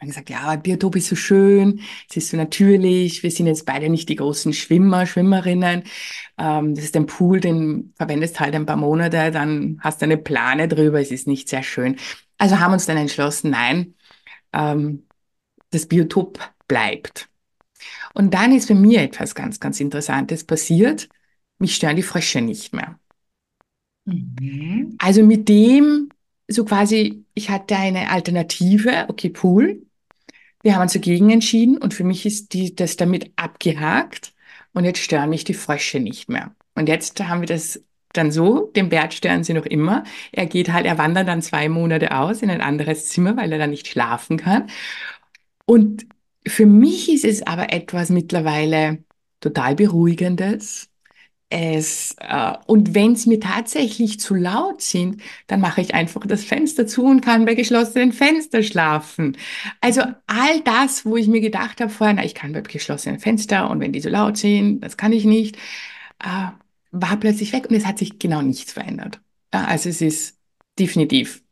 Haben 0.00 0.08
gesagt, 0.08 0.30
ja, 0.30 0.56
Biotop 0.56 0.96
ist 0.96 1.08
so 1.08 1.16
schön, 1.16 1.80
es 2.10 2.16
ist 2.16 2.30
so 2.30 2.36
natürlich, 2.36 3.22
wir 3.22 3.30
sind 3.30 3.46
jetzt 3.46 3.66
beide 3.66 3.88
nicht 3.88 4.08
die 4.08 4.16
großen 4.16 4.52
Schwimmer, 4.52 5.06
Schwimmerinnen. 5.06 5.84
Ähm, 6.38 6.74
das 6.74 6.84
ist 6.84 6.96
ein 6.96 7.06
Pool, 7.06 7.40
den 7.40 7.92
verwendest 7.96 8.40
halt 8.40 8.54
ein 8.54 8.66
paar 8.66 8.76
Monate, 8.76 9.30
dann 9.30 9.78
hast 9.80 10.00
du 10.00 10.06
eine 10.06 10.18
Plane 10.18 10.66
drüber, 10.68 11.00
es 11.00 11.12
ist 11.12 11.28
nicht 11.28 11.48
sehr 11.48 11.62
schön. 11.62 11.96
Also 12.38 12.58
haben 12.58 12.72
uns 12.72 12.86
dann 12.86 12.96
entschlossen, 12.96 13.50
nein, 13.50 13.94
ähm, 14.52 15.06
das 15.70 15.86
Biotop 15.86 16.40
bleibt. 16.68 17.28
Und 18.14 18.34
dann 18.34 18.52
ist 18.52 18.68
bei 18.68 18.74
mir 18.74 19.02
etwas 19.02 19.34
ganz, 19.34 19.60
ganz 19.60 19.80
Interessantes 19.80 20.44
passiert. 20.44 21.08
Mich 21.58 21.74
stören 21.76 21.96
die 21.96 22.02
Frösche 22.02 22.40
nicht 22.40 22.74
mehr. 22.74 22.98
Mhm. 24.04 24.96
Also 24.98 25.22
mit 25.22 25.48
dem, 25.48 26.08
so 26.48 26.64
quasi, 26.64 27.24
ich 27.34 27.50
hatte 27.50 27.76
eine 27.76 28.10
Alternative, 28.10 29.06
okay, 29.08 29.30
Pool. 29.30 29.86
Wir 30.62 30.74
haben 30.74 30.82
uns 30.82 30.92
dagegen 30.92 31.30
entschieden 31.30 31.78
und 31.78 31.94
für 31.94 32.04
mich 32.04 32.24
ist 32.26 32.52
die, 32.52 32.74
das 32.74 32.96
damit 32.96 33.32
abgehakt 33.36 34.32
und 34.74 34.84
jetzt 34.84 35.00
stören 35.00 35.30
mich 35.30 35.44
die 35.44 35.54
Frösche 35.54 36.00
nicht 36.00 36.28
mehr. 36.28 36.54
Und 36.74 36.88
jetzt 36.88 37.20
haben 37.26 37.40
wir 37.40 37.48
das 37.48 37.82
dann 38.12 38.30
so, 38.30 38.70
den 38.76 38.88
Bert 38.88 39.14
stören 39.14 39.44
sie 39.44 39.54
noch 39.54 39.66
immer. 39.66 40.04
Er 40.32 40.46
geht 40.46 40.72
halt, 40.72 40.86
er 40.86 40.98
wandert 40.98 41.28
dann 41.28 41.42
zwei 41.42 41.68
Monate 41.68 42.14
aus 42.16 42.42
in 42.42 42.50
ein 42.50 42.60
anderes 42.60 43.08
Zimmer, 43.08 43.36
weil 43.36 43.52
er 43.52 43.58
dann 43.58 43.70
nicht 43.70 43.88
schlafen 43.88 44.36
kann. 44.36 44.68
Und 45.64 46.06
für 46.46 46.66
mich 46.66 47.10
ist 47.12 47.24
es 47.24 47.46
aber 47.46 47.72
etwas 47.72 48.10
mittlerweile 48.10 49.04
total 49.40 49.74
Beruhigendes. 49.74 50.88
Es, 51.54 52.16
äh, 52.18 52.54
und 52.66 52.94
wenn 52.94 53.12
es 53.12 53.26
mir 53.26 53.38
tatsächlich 53.38 54.18
zu 54.18 54.34
laut 54.34 54.80
sind, 54.80 55.20
dann 55.48 55.60
mache 55.60 55.82
ich 55.82 55.92
einfach 55.94 56.26
das 56.26 56.44
Fenster 56.44 56.86
zu 56.86 57.04
und 57.04 57.20
kann 57.20 57.44
bei 57.44 57.54
geschlossenen 57.54 58.12
Fenstern 58.14 58.62
schlafen. 58.62 59.36
Also 59.82 60.00
all 60.26 60.60
das, 60.64 61.04
wo 61.04 61.18
ich 61.18 61.28
mir 61.28 61.42
gedacht 61.42 61.82
habe 61.82 61.90
vorher, 61.90 62.14
na, 62.14 62.24
ich 62.24 62.34
kann 62.34 62.54
bei 62.54 62.62
geschlossenen 62.62 63.18
Fenstern 63.18 63.70
und 63.70 63.80
wenn 63.80 63.92
die 63.92 64.00
so 64.00 64.08
laut 64.08 64.38
sind, 64.38 64.80
das 64.80 64.96
kann 64.96 65.12
ich 65.12 65.26
nicht, 65.26 65.56
äh, 66.20 66.48
war 66.90 67.16
plötzlich 67.18 67.52
weg 67.52 67.66
und 67.68 67.76
es 67.76 67.84
hat 67.84 67.98
sich 67.98 68.18
genau 68.18 68.40
nichts 68.40 68.72
verändert. 68.72 69.20
Also 69.50 69.90
es 69.90 70.00
ist 70.00 70.38
definitiv 70.78 71.42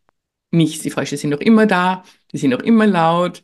nichts. 0.51 0.83
Die 0.83 0.91
Frösche 0.91 1.19
sind 1.19 1.29
noch 1.29 1.41
immer 1.41 1.67
da, 1.67 2.05
die 2.33 2.39
sind 2.39 2.51
noch 2.51 2.61
immer 2.61 2.87
laut. 2.87 3.43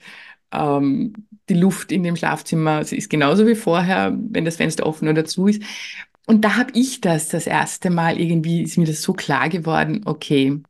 Ähm, 0.52 1.12
die 1.50 1.54
Luft 1.54 1.92
in 1.92 2.02
dem 2.02 2.16
Schlafzimmer 2.16 2.80
ist 2.80 3.10
genauso 3.10 3.46
wie 3.46 3.54
vorher, 3.54 4.16
wenn 4.30 4.46
das 4.46 4.56
Fenster 4.56 4.86
offen 4.86 5.08
oder 5.08 5.26
zu 5.26 5.48
ist. 5.48 5.62
Und 6.26 6.42
da 6.45 6.56
habe 6.56 6.73
ich 6.75 7.00
das 7.00 7.28
das 7.28 7.47
erste 7.47 7.90
Mal 7.90 8.21
irgendwie, 8.21 8.62
ist 8.62 8.78
mir 8.78 8.87
das 8.87 9.02
so 9.02 9.12
klar 9.12 9.49
geworden, 9.49 10.02
okay, 10.06 10.61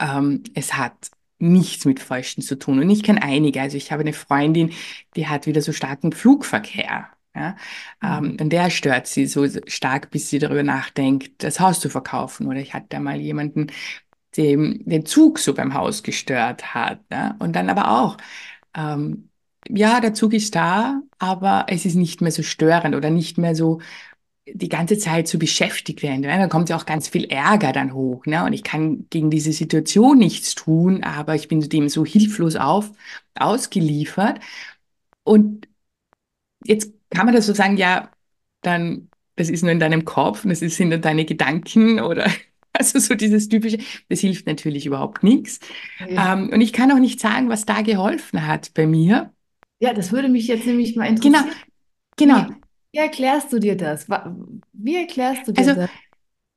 ähm, 0.00 0.42
es 0.54 0.74
hat 0.74 1.10
nichts 1.38 1.84
mit 1.84 2.00
Fröschen 2.00 2.42
zu 2.42 2.58
tun. 2.58 2.80
Und 2.80 2.90
ich 2.90 3.02
kenne 3.02 3.22
einige. 3.22 3.60
Also 3.60 3.76
ich 3.76 3.92
habe 3.92 4.02
eine 4.02 4.12
Freundin, 4.12 4.72
die 5.16 5.28
hat 5.28 5.46
wieder 5.46 5.62
so 5.62 5.72
starken 5.72 6.12
Flugverkehr. 6.12 7.08
Ja? 7.34 7.56
Ähm, 8.02 8.36
und 8.40 8.50
der 8.50 8.70
stört 8.70 9.06
sie 9.06 9.26
so 9.26 9.46
stark, 9.66 10.10
bis 10.10 10.30
sie 10.30 10.38
darüber 10.38 10.62
nachdenkt, 10.62 11.42
das 11.42 11.60
Haus 11.60 11.80
zu 11.80 11.88
verkaufen. 11.90 12.46
Oder 12.48 12.60
ich 12.60 12.74
hatte 12.74 13.00
mal 13.00 13.20
jemanden, 13.20 13.68
dem 14.36 14.82
den 14.84 15.06
Zug 15.06 15.38
so 15.38 15.54
beim 15.54 15.74
Haus 15.74 16.02
gestört 16.02 16.74
hat. 16.74 17.00
Ja? 17.10 17.36
Und 17.38 17.54
dann 17.56 17.70
aber 17.70 17.90
auch, 17.90 18.16
ähm, 18.76 19.30
ja, 19.68 20.00
der 20.00 20.14
Zug 20.14 20.34
ist 20.34 20.54
da, 20.54 21.00
aber 21.18 21.66
es 21.68 21.86
ist 21.86 21.94
nicht 21.94 22.20
mehr 22.20 22.32
so 22.32 22.42
störend 22.42 22.94
oder 22.94 23.10
nicht 23.10 23.38
mehr 23.38 23.54
so 23.54 23.80
die 24.46 24.68
ganze 24.68 24.98
Zeit 24.98 25.28
so 25.28 25.38
beschäftigt 25.38 26.02
werden. 26.02 26.20
Ne? 26.20 26.28
Dann 26.28 26.48
kommt 26.50 26.68
ja 26.68 26.76
auch 26.76 26.86
ganz 26.86 27.08
viel 27.08 27.24
Ärger 27.24 27.72
dann 27.72 27.94
hoch. 27.94 28.26
Ne? 28.26 28.44
Und 28.44 28.52
ich 28.52 28.62
kann 28.62 29.06
gegen 29.10 29.30
diese 29.30 29.52
Situation 29.52 30.18
nichts 30.18 30.54
tun, 30.54 31.02
aber 31.04 31.34
ich 31.34 31.48
bin 31.48 31.60
dem 31.60 31.88
so 31.88 32.04
hilflos 32.04 32.56
auf, 32.56 32.90
ausgeliefert. 33.34 34.40
Und 35.24 35.68
jetzt 36.64 36.92
kann 37.10 37.26
man 37.26 37.34
das 37.34 37.46
so 37.46 37.54
sagen, 37.54 37.76
ja, 37.76 38.10
dann, 38.62 39.10
das 39.36 39.48
ist 39.50 39.62
nur 39.62 39.72
in 39.72 39.80
deinem 39.80 40.04
Kopf, 40.04 40.44
das 40.46 40.60
sind 40.60 40.88
nur 40.90 40.98
deine 40.98 41.24
Gedanken 41.24 42.00
oder 42.00 42.30
also 42.72 42.98
so 42.98 43.14
dieses 43.14 43.48
typische, 43.48 43.78
das 44.08 44.20
hilft 44.20 44.46
natürlich 44.46 44.86
überhaupt 44.86 45.22
nichts. 45.22 45.60
Ja. 45.98 46.34
Ähm, 46.34 46.50
und 46.52 46.60
ich 46.60 46.72
kann 46.72 46.92
auch 46.92 46.98
nicht 46.98 47.20
sagen, 47.20 47.48
was 47.48 47.66
da 47.66 47.82
geholfen 47.82 48.46
hat 48.46 48.72
bei 48.74 48.86
mir. 48.86 49.32
ja, 49.80 49.92
das 49.94 50.12
würde 50.12 50.28
mich 50.28 50.46
jetzt 50.48 50.66
nämlich 50.66 50.96
mal 50.96 51.06
Genau, 51.20 51.40
interessieren. 51.40 51.54
genau. 52.16 52.46
Wie, 52.46 52.63
wie 52.94 52.98
erklärst 52.98 53.52
du 53.52 53.58
dir 53.58 53.76
das? 53.76 54.06
Wie 54.72 54.96
erklärst 54.96 55.48
du 55.48 55.52
dir 55.52 55.70
Also, 55.70 55.72
das? 55.72 55.90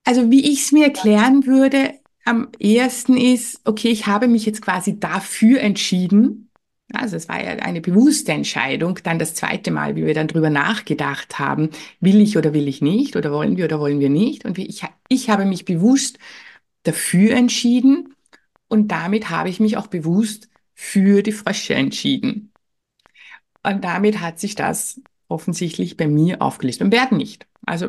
also 0.06 0.32
wie 0.32 0.52
ich 0.52 0.62
es 0.64 0.72
mir 0.72 0.86
erklären 0.86 1.46
würde, 1.46 1.94
am 2.26 2.50
ehesten 2.60 3.18
ist, 3.18 3.62
okay, 3.66 3.90
ich 3.90 4.08
habe 4.08 4.28
mich 4.28 4.46
jetzt 4.46 4.62
quasi 4.62 5.00
dafür 5.00 5.62
entschieden. 5.62 6.50
Also 6.94 7.18
es 7.18 7.30
war 7.30 7.44
ja 7.44 7.52
eine 7.64 7.82
bewusste 7.82 8.34
Entscheidung. 8.34 9.00
Dann 9.04 9.20
das 9.20 9.34
zweite 9.36 9.72
Mal, 9.72 9.96
wie 9.96 10.06
wir 10.06 10.14
dann 10.14 10.28
drüber 10.28 10.50
nachgedacht 10.50 11.40
haben, 11.40 11.72
will 12.02 12.22
ich 12.22 12.38
oder 12.38 12.54
will 12.54 12.68
ich 12.68 12.82
nicht 12.82 13.16
oder 13.16 13.32
wollen 13.34 13.58
wir 13.58 13.66
oder 13.66 13.80
wollen 13.80 14.00
wir 14.00 14.10
nicht. 14.10 14.46
Und 14.46 14.58
ich, 14.60 14.84
ich 15.10 15.30
habe 15.30 15.46
mich 15.46 15.66
bewusst 15.66 16.20
dafür 16.84 17.32
entschieden 17.36 18.16
und 18.70 18.90
damit 18.90 19.30
habe 19.30 19.50
ich 19.50 19.60
mich 19.60 19.78
auch 19.78 19.88
bewusst 19.88 20.50
für 20.76 21.24
die 21.24 21.34
Frösche 21.34 21.76
entschieden. 21.76 22.52
Und 23.64 23.84
damit 23.84 24.20
hat 24.22 24.40
sich 24.40 24.56
das 24.56 25.02
offensichtlich 25.28 25.98
bei 25.98 26.08
mir 26.08 26.42
aufgelöst 26.42 26.82
und 26.82 26.92
werden 26.92 27.18
nicht. 27.18 27.48
Also 27.66 27.88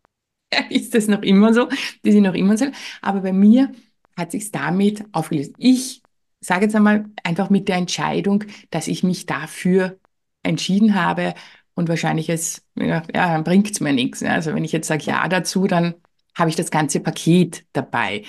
ist 0.70 0.94
das 0.94 1.08
noch 1.08 1.22
immer 1.22 1.54
so, 1.54 1.68
die 2.04 2.12
sind 2.12 2.22
noch 2.22 2.34
immer 2.34 2.56
so, 2.56 2.66
aber 3.02 3.20
bei 3.20 3.32
mir 3.32 3.72
hat 4.16 4.32
sich 4.32 4.50
damit 4.50 5.04
aufgelöst. 5.12 5.54
Ich 5.58 6.02
sage 6.40 6.64
jetzt 6.64 6.76
einmal 6.76 7.06
einfach 7.22 7.50
mit 7.50 7.68
der 7.68 7.76
Entscheidung, 7.76 8.44
dass 8.70 8.88
ich 8.88 9.02
mich 9.02 9.26
dafür 9.26 9.98
entschieden 10.42 10.94
habe 10.94 11.34
und 11.74 11.88
wahrscheinlich 11.88 12.28
es, 12.30 12.62
ja, 12.76 13.02
ja 13.14 13.40
bringt 13.42 13.70
es 13.70 13.80
mir 13.80 13.92
nichts. 13.92 14.22
Also 14.22 14.54
wenn 14.54 14.64
ich 14.64 14.72
jetzt 14.72 14.88
sage 14.88 15.04
ja 15.04 15.28
dazu, 15.28 15.66
dann 15.66 15.94
habe 16.34 16.50
ich 16.50 16.56
das 16.56 16.70
ganze 16.70 17.00
Paket 17.00 17.64
dabei. 17.72 18.24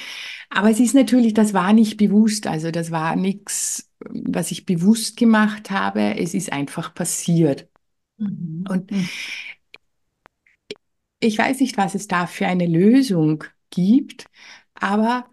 Aber 0.49 0.69
es 0.69 0.79
ist 0.79 0.95
natürlich, 0.95 1.33
das 1.33 1.53
war 1.53 1.73
nicht 1.73 1.97
bewusst, 1.97 2.47
also 2.47 2.71
das 2.71 2.91
war 2.91 3.15
nichts, 3.15 3.89
was 3.99 4.51
ich 4.51 4.65
bewusst 4.65 5.17
gemacht 5.17 5.71
habe, 5.71 6.17
es 6.17 6.33
ist 6.33 6.51
einfach 6.51 6.93
passiert. 6.93 7.67
Mhm. 8.17 8.65
Und 8.69 8.91
mhm. 8.91 9.09
ich 11.19 11.37
weiß 11.37 11.59
nicht, 11.59 11.77
was 11.77 11.95
es 11.95 12.07
da 12.07 12.27
für 12.27 12.47
eine 12.47 12.67
Lösung 12.67 13.43
gibt, 13.69 14.25
aber 14.75 15.29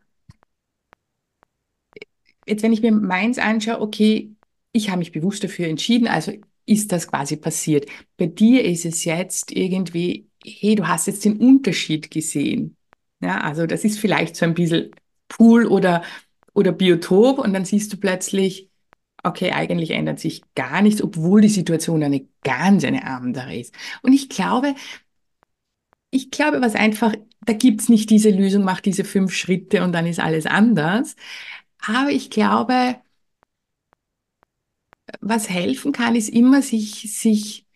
jetzt, 2.46 2.62
wenn 2.62 2.72
ich 2.72 2.82
mir 2.82 2.92
meins 2.92 3.38
anschaue, 3.38 3.80
okay, 3.80 4.34
ich 4.72 4.88
habe 4.88 4.98
mich 4.98 5.12
bewusst 5.12 5.44
dafür 5.44 5.66
entschieden, 5.68 6.08
also 6.08 6.32
ist 6.66 6.92
das 6.92 7.06
quasi 7.08 7.36
passiert. 7.36 7.86
Bei 8.16 8.26
dir 8.26 8.64
ist 8.64 8.84
es 8.84 9.04
jetzt 9.04 9.52
irgendwie, 9.52 10.28
hey, 10.44 10.74
du 10.74 10.88
hast 10.88 11.06
jetzt 11.06 11.24
den 11.24 11.36
Unterschied 11.38 12.10
gesehen. 12.10 12.76
Ja, 13.20 13.40
also 13.40 13.66
das 13.66 13.84
ist 13.84 13.98
vielleicht 13.98 14.36
so 14.36 14.44
ein 14.44 14.54
bisschen 14.54 14.90
Pool 15.28 15.66
oder, 15.66 16.02
oder 16.54 16.72
Biotop 16.72 17.38
und 17.38 17.52
dann 17.52 17.64
siehst 17.64 17.92
du 17.92 17.96
plötzlich, 17.96 18.70
okay, 19.24 19.52
eigentlich 19.52 19.90
ändert 19.90 20.20
sich 20.20 20.42
gar 20.54 20.82
nichts, 20.82 21.02
obwohl 21.02 21.40
die 21.40 21.48
Situation 21.48 22.02
eine 22.02 22.26
ganz 22.44 22.84
eine 22.84 23.06
andere 23.06 23.56
ist. 23.56 23.74
Und 24.02 24.12
ich 24.12 24.28
glaube, 24.28 24.74
ich 26.10 26.30
glaube, 26.30 26.60
was 26.60 26.74
einfach, 26.74 27.14
da 27.42 27.52
gibt's 27.52 27.88
nicht 27.88 28.10
diese 28.10 28.30
Lösung, 28.30 28.64
mach 28.64 28.80
diese 28.80 29.04
fünf 29.04 29.32
Schritte 29.34 29.82
und 29.82 29.92
dann 29.92 30.06
ist 30.06 30.20
alles 30.20 30.46
anders. 30.46 31.16
Aber 31.86 32.10
ich 32.10 32.30
glaube, 32.30 32.96
was 35.20 35.48
helfen 35.50 35.92
kann, 35.92 36.16
ist 36.16 36.28
immer 36.28 36.62
sich, 36.62 37.12
sich 37.18 37.66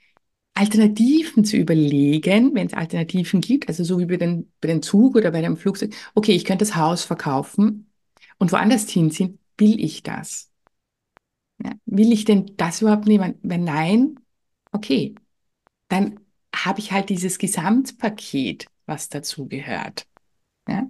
Alternativen 0.55 1.45
zu 1.45 1.57
überlegen, 1.57 2.55
wenn 2.55 2.67
es 2.69 2.75
Alternativen 2.75 3.41
gibt, 3.41 3.69
also 3.69 3.85
so 3.85 3.99
wie 3.99 4.07
bei 4.07 4.17
den, 4.17 4.53
bei 4.61 4.69
den 4.69 4.83
Zug 4.83 5.17
oder 5.17 5.31
bei 5.33 5.43
dem 5.43 5.57
Flugzeug. 5.57 5.95
Okay, 6.15 6.33
ich 6.35 6.45
könnte 6.45 6.65
das 6.65 6.77
Haus 6.77 7.05
verkaufen 7.05 7.91
und 8.39 8.53
woanders 8.53 8.89
hinziehen. 8.91 9.39
Will 9.59 9.81
ich 9.85 10.03
das? 10.03 10.48
Ja, 11.63 11.73
will 11.87 12.13
ich 12.13 12.25
denn 12.25 12.53
das 12.57 12.83
überhaupt 12.83 13.07
nehmen? 13.07 13.35
Wenn 13.43 13.65
nein, 13.65 14.21
okay, 14.73 15.15
dann 15.89 16.21
habe 16.55 16.81
ich 16.81 16.93
halt 16.93 17.09
dieses 17.09 17.39
Gesamtpaket, 17.39 18.67
was 18.87 19.09
dazu 19.09 19.49
gehört. 19.49 20.07
Ja? 20.69 20.87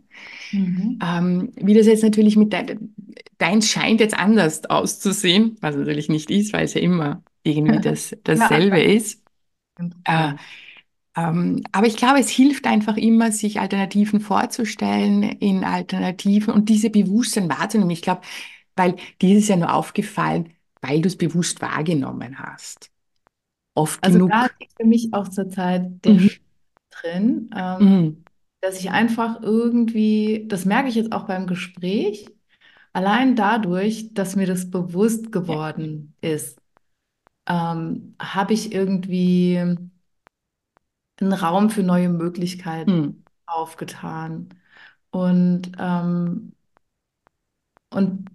Mhm. 0.52 0.98
Ähm, 1.02 1.52
wie 1.56 1.74
das 1.74 1.86
jetzt 1.86 2.02
natürlich 2.02 2.36
mit 2.36 2.52
dein, 2.52 2.94
dein 3.38 3.62
scheint 3.62 4.00
jetzt 4.00 4.18
anders 4.18 4.64
auszusehen, 4.66 5.56
was 5.60 5.76
natürlich 5.76 6.08
nicht 6.08 6.30
ist, 6.30 6.52
weil 6.52 6.64
es 6.64 6.74
ja 6.74 6.80
immer 6.80 7.22
irgendwie 7.42 7.80
das, 7.82 8.16
dasselbe 8.24 8.80
ist. 8.80 9.22
Äh, 10.04 10.34
ähm, 11.16 11.62
aber 11.72 11.86
ich 11.86 11.96
glaube, 11.96 12.18
es 12.18 12.28
hilft 12.28 12.66
einfach 12.66 12.96
immer, 12.96 13.32
sich 13.32 13.60
Alternativen 13.60 14.20
vorzustellen 14.20 15.22
in 15.22 15.64
Alternativen 15.64 16.52
und 16.52 16.68
diese 16.68 16.90
Bewusstsein 16.90 17.48
wahrzunehmen. 17.48 17.90
Ich 17.90 18.02
glaube, 18.02 18.22
weil 18.76 18.96
ist 19.20 19.48
ja 19.48 19.56
nur 19.56 19.72
aufgefallen, 19.72 20.50
weil 20.80 21.00
du 21.00 21.08
es 21.08 21.16
bewusst 21.16 21.60
wahrgenommen 21.60 22.38
hast. 22.38 22.90
Oft 23.74 24.02
also 24.02 24.18
genug. 24.18 24.30
da 24.30 24.48
liegt 24.58 24.72
für 24.76 24.86
mich 24.86 25.08
auch 25.12 25.28
zurzeit 25.28 26.04
der 26.04 26.12
mhm. 26.12 26.30
drin. 26.90 27.50
Ähm, 27.56 27.78
mhm 27.78 28.24
dass 28.60 28.78
ich 28.78 28.90
einfach 28.90 29.40
irgendwie, 29.42 30.44
das 30.48 30.64
merke 30.64 30.88
ich 30.88 30.94
jetzt 30.94 31.12
auch 31.12 31.26
beim 31.26 31.46
Gespräch, 31.46 32.26
allein 32.92 33.36
dadurch, 33.36 34.12
dass 34.14 34.36
mir 34.36 34.46
das 34.46 34.70
bewusst 34.70 35.30
geworden 35.30 36.14
ist, 36.20 36.60
ähm, 37.48 38.14
habe 38.20 38.54
ich 38.54 38.72
irgendwie 38.72 39.76
einen 41.20 41.32
Raum 41.32 41.70
für 41.70 41.82
neue 41.82 42.08
Möglichkeiten 42.08 42.90
hm. 42.90 43.24
aufgetan. 43.46 44.48
Und, 45.10 45.72
ähm, 45.78 46.52
und 47.90 48.26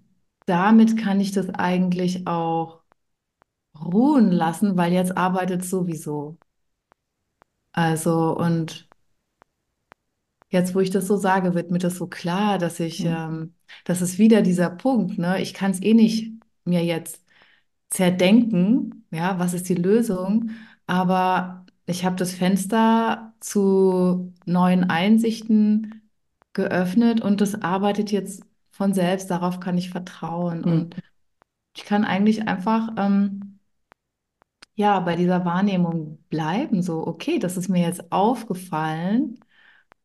damit 0.45 0.97
kann 0.97 1.19
ich 1.19 1.31
das 1.31 1.49
eigentlich 1.49 2.27
auch 2.27 2.81
ruhen 3.79 4.31
lassen, 4.31 4.77
weil 4.77 4.93
jetzt 4.93 5.17
arbeitet 5.17 5.63
sowieso. 5.65 6.37
Also, 7.71 8.35
und 8.37 8.87
Jetzt, 10.49 10.75
wo 10.75 10.79
ich 10.81 10.91
das 10.91 11.07
so 11.07 11.17
sage, 11.17 11.55
wird 11.55 11.71
mir 11.71 11.79
das 11.79 11.95
so 11.97 12.05
klar, 12.07 12.59
dass 12.59 12.79
ich, 12.79 12.99
mhm. 13.03 13.07
ähm, 13.07 13.53
das 13.85 14.01
ist 14.03 14.19
wieder 14.19 14.43
dieser 14.43 14.69
Punkt, 14.69 15.17
ne? 15.17 15.41
Ich 15.41 15.53
kann 15.55 15.71
es 15.71 15.81
eh 15.81 15.95
nicht 15.95 16.31
mir 16.63 16.83
jetzt 16.85 17.23
zerdenken, 17.89 19.05
ja, 19.11 19.39
was 19.39 19.53
ist 19.55 19.69
die 19.69 19.75
Lösung, 19.75 20.51
aber 20.87 21.65
ich 21.87 22.05
habe 22.05 22.15
das 22.17 22.33
Fenster 22.35 23.33
zu 23.39 24.33
neuen 24.45 24.85
Einsichten 24.89 26.03
geöffnet 26.53 27.21
und 27.21 27.41
das 27.41 27.55
arbeitet 27.63 28.11
jetzt 28.11 28.43
von 28.73 28.93
selbst, 28.93 29.29
darauf 29.29 29.59
kann 29.59 29.77
ich 29.77 29.91
vertrauen. 29.91 30.61
Mhm. 30.61 30.71
Und 30.71 30.95
ich 31.75 31.85
kann 31.85 32.05
eigentlich 32.05 32.47
einfach 32.47 32.89
ähm, 32.97 33.59
ja 34.75 34.99
bei 34.99 35.15
dieser 35.15 35.45
Wahrnehmung 35.45 36.17
bleiben, 36.29 36.81
so, 36.81 37.05
okay, 37.05 37.39
das 37.39 37.55
ist 37.55 37.69
mir 37.69 37.83
jetzt 37.83 38.11
aufgefallen 38.11 39.39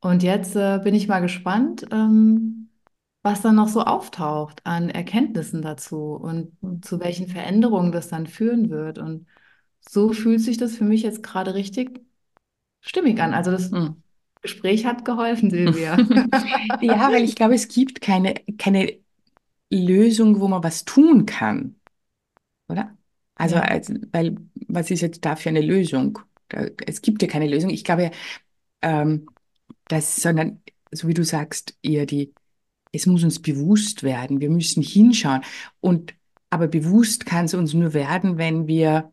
und 0.00 0.22
jetzt 0.22 0.54
äh, 0.54 0.80
bin 0.84 0.94
ich 0.94 1.08
mal 1.08 1.20
gespannt, 1.20 1.86
ähm, 1.90 2.68
was 3.22 3.40
dann 3.42 3.56
noch 3.56 3.68
so 3.68 3.82
auftaucht 3.82 4.64
an 4.64 4.90
Erkenntnissen 4.90 5.62
dazu 5.62 6.14
und 6.14 6.52
zu 6.84 7.00
welchen 7.00 7.26
Veränderungen 7.26 7.90
das 7.90 8.08
dann 8.08 8.26
führen 8.26 8.70
wird. 8.70 8.98
Und 8.98 9.26
so 9.80 10.12
fühlt 10.12 10.40
sich 10.40 10.56
das 10.56 10.76
für 10.76 10.84
mich 10.84 11.02
jetzt 11.02 11.22
gerade 11.22 11.54
richtig 11.54 12.00
stimmig 12.80 13.20
an. 13.20 13.34
Also 13.34 13.50
das 13.50 13.72
hm. 13.72 14.02
Gespräch 14.42 14.86
hat 14.86 15.04
geholfen, 15.04 15.50
Silvia. 15.50 15.96
ja, 16.80 17.12
weil 17.12 17.24
ich 17.24 17.34
glaube, 17.34 17.54
es 17.54 17.68
gibt 17.68 18.00
keine, 18.00 18.34
keine 18.58 18.98
Lösung, 19.70 20.40
wo 20.40 20.48
man 20.48 20.62
was 20.62 20.84
tun 20.84 21.26
kann. 21.26 21.76
Oder? 22.68 22.96
Also, 23.34 23.56
ja. 23.56 23.62
als, 23.62 23.92
weil, 24.12 24.36
was 24.66 24.90
ist 24.90 25.00
jetzt 25.00 25.24
da 25.24 25.36
für 25.36 25.48
eine 25.48 25.60
Lösung? 25.60 26.18
Es 26.86 27.02
gibt 27.02 27.22
ja 27.22 27.28
keine 27.28 27.46
Lösung. 27.46 27.70
Ich 27.70 27.84
glaube, 27.84 28.10
ähm, 28.82 29.26
das, 29.86 30.16
sondern, 30.16 30.62
so 30.90 31.08
wie 31.08 31.14
du 31.14 31.24
sagst, 31.24 31.76
eher 31.82 32.06
die, 32.06 32.32
es 32.92 33.06
muss 33.06 33.24
uns 33.24 33.40
bewusst 33.40 34.02
werden, 34.02 34.40
wir 34.40 34.50
müssen 34.50 34.82
hinschauen. 34.82 35.42
Und, 35.80 36.14
aber 36.50 36.68
bewusst 36.68 37.26
kann 37.26 37.44
es 37.44 37.54
uns 37.54 37.74
nur 37.74 37.94
werden, 37.94 38.38
wenn 38.38 38.66
wir 38.66 39.12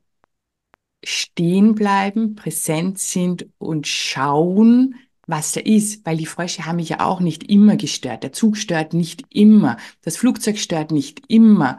stehen 1.03 1.75
bleiben, 1.75 2.35
präsent 2.35 2.99
sind 2.99 3.47
und 3.57 3.87
schauen, 3.87 4.95
was 5.27 5.53
da 5.53 5.61
ist, 5.61 6.05
weil 6.05 6.17
die 6.17 6.25
Frösche 6.25 6.65
haben 6.65 6.77
mich 6.77 6.89
ja 6.89 6.99
auch 7.01 7.19
nicht 7.19 7.49
immer 7.49 7.77
gestört. 7.77 8.23
Der 8.23 8.33
Zug 8.33 8.57
stört 8.57 8.93
nicht 8.93 9.23
immer, 9.29 9.77
das 10.01 10.17
Flugzeug 10.17 10.57
stört 10.57 10.91
nicht 10.91 11.21
immer. 11.27 11.77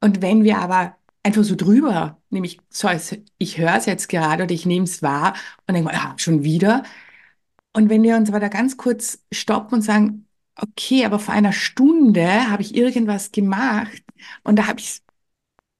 Und 0.00 0.22
wenn 0.22 0.44
wir 0.44 0.58
aber 0.58 0.96
einfach 1.22 1.44
so 1.44 1.56
drüber, 1.56 2.18
nämlich 2.30 2.60
so 2.70 2.88
als 2.88 3.16
ich 3.38 3.58
höre 3.58 3.76
es 3.76 3.86
jetzt 3.86 4.08
gerade 4.08 4.44
oder 4.44 4.54
ich 4.54 4.66
nehme 4.66 4.84
es 4.84 5.02
wahr 5.02 5.34
und 5.66 5.74
denke 5.74 5.92
mal, 5.92 5.98
ah, 5.98 6.14
schon 6.16 6.44
wieder, 6.44 6.84
und 7.72 7.88
wenn 7.88 8.02
wir 8.02 8.16
uns 8.16 8.28
aber 8.28 8.40
da 8.40 8.48
ganz 8.48 8.76
kurz 8.76 9.22
stoppen 9.32 9.76
und 9.76 9.82
sagen, 9.82 10.26
okay, 10.56 11.04
aber 11.04 11.18
vor 11.18 11.34
einer 11.34 11.52
Stunde 11.52 12.50
habe 12.50 12.62
ich 12.62 12.74
irgendwas 12.74 13.32
gemacht 13.32 14.02
und 14.42 14.56
da 14.58 14.66
habe 14.66 14.80
ich 14.80 15.00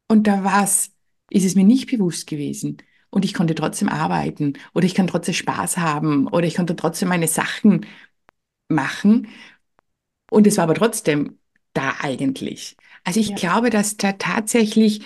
und 0.08 0.26
da 0.26 0.44
war 0.44 0.64
es, 0.64 0.92
ist 1.30 1.44
es 1.44 1.54
mir 1.54 1.64
nicht 1.64 1.90
bewusst 1.90 2.26
gewesen. 2.26 2.78
Und 3.10 3.24
ich 3.24 3.34
konnte 3.34 3.54
trotzdem 3.54 3.88
arbeiten 3.88 4.54
oder 4.72 4.86
ich 4.86 4.94
kann 4.94 5.08
trotzdem 5.08 5.34
Spaß 5.34 5.78
haben 5.78 6.28
oder 6.28 6.46
ich 6.46 6.54
konnte 6.54 6.76
trotzdem 6.76 7.08
meine 7.08 7.28
Sachen 7.28 7.86
machen. 8.68 9.28
Und 10.30 10.46
es 10.46 10.56
war 10.56 10.64
aber 10.64 10.74
trotzdem 10.74 11.38
da 11.72 11.94
eigentlich. 12.00 12.76
Also 13.04 13.20
ich 13.20 13.30
ja. 13.30 13.36
glaube, 13.36 13.70
dass 13.70 13.96
da 13.96 14.12
tatsächlich 14.12 15.02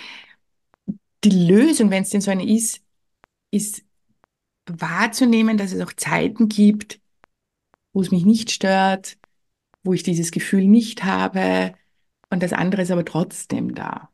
die 1.23 1.47
Lösung, 1.47 1.89
wenn 1.89 2.03
es 2.03 2.11
denn 2.11 2.21
so 2.21 2.29
eine 2.31 2.45
ist, 2.47 2.81
ist 3.51 3.83
wahrzunehmen, 4.67 5.57
dass 5.57 5.71
es 5.71 5.81
auch 5.81 5.93
Zeiten 5.93 6.49
gibt, 6.49 6.99
wo 7.93 8.01
es 8.01 8.11
mich 8.11 8.25
nicht 8.25 8.51
stört, 8.51 9.17
wo 9.83 9.93
ich 9.93 10.03
dieses 10.03 10.31
Gefühl 10.31 10.67
nicht 10.67 11.03
habe 11.03 11.73
und 12.29 12.43
das 12.43 12.53
andere 12.53 12.81
ist 12.81 12.91
aber 12.91 13.05
trotzdem 13.05 13.75
da. 13.75 14.09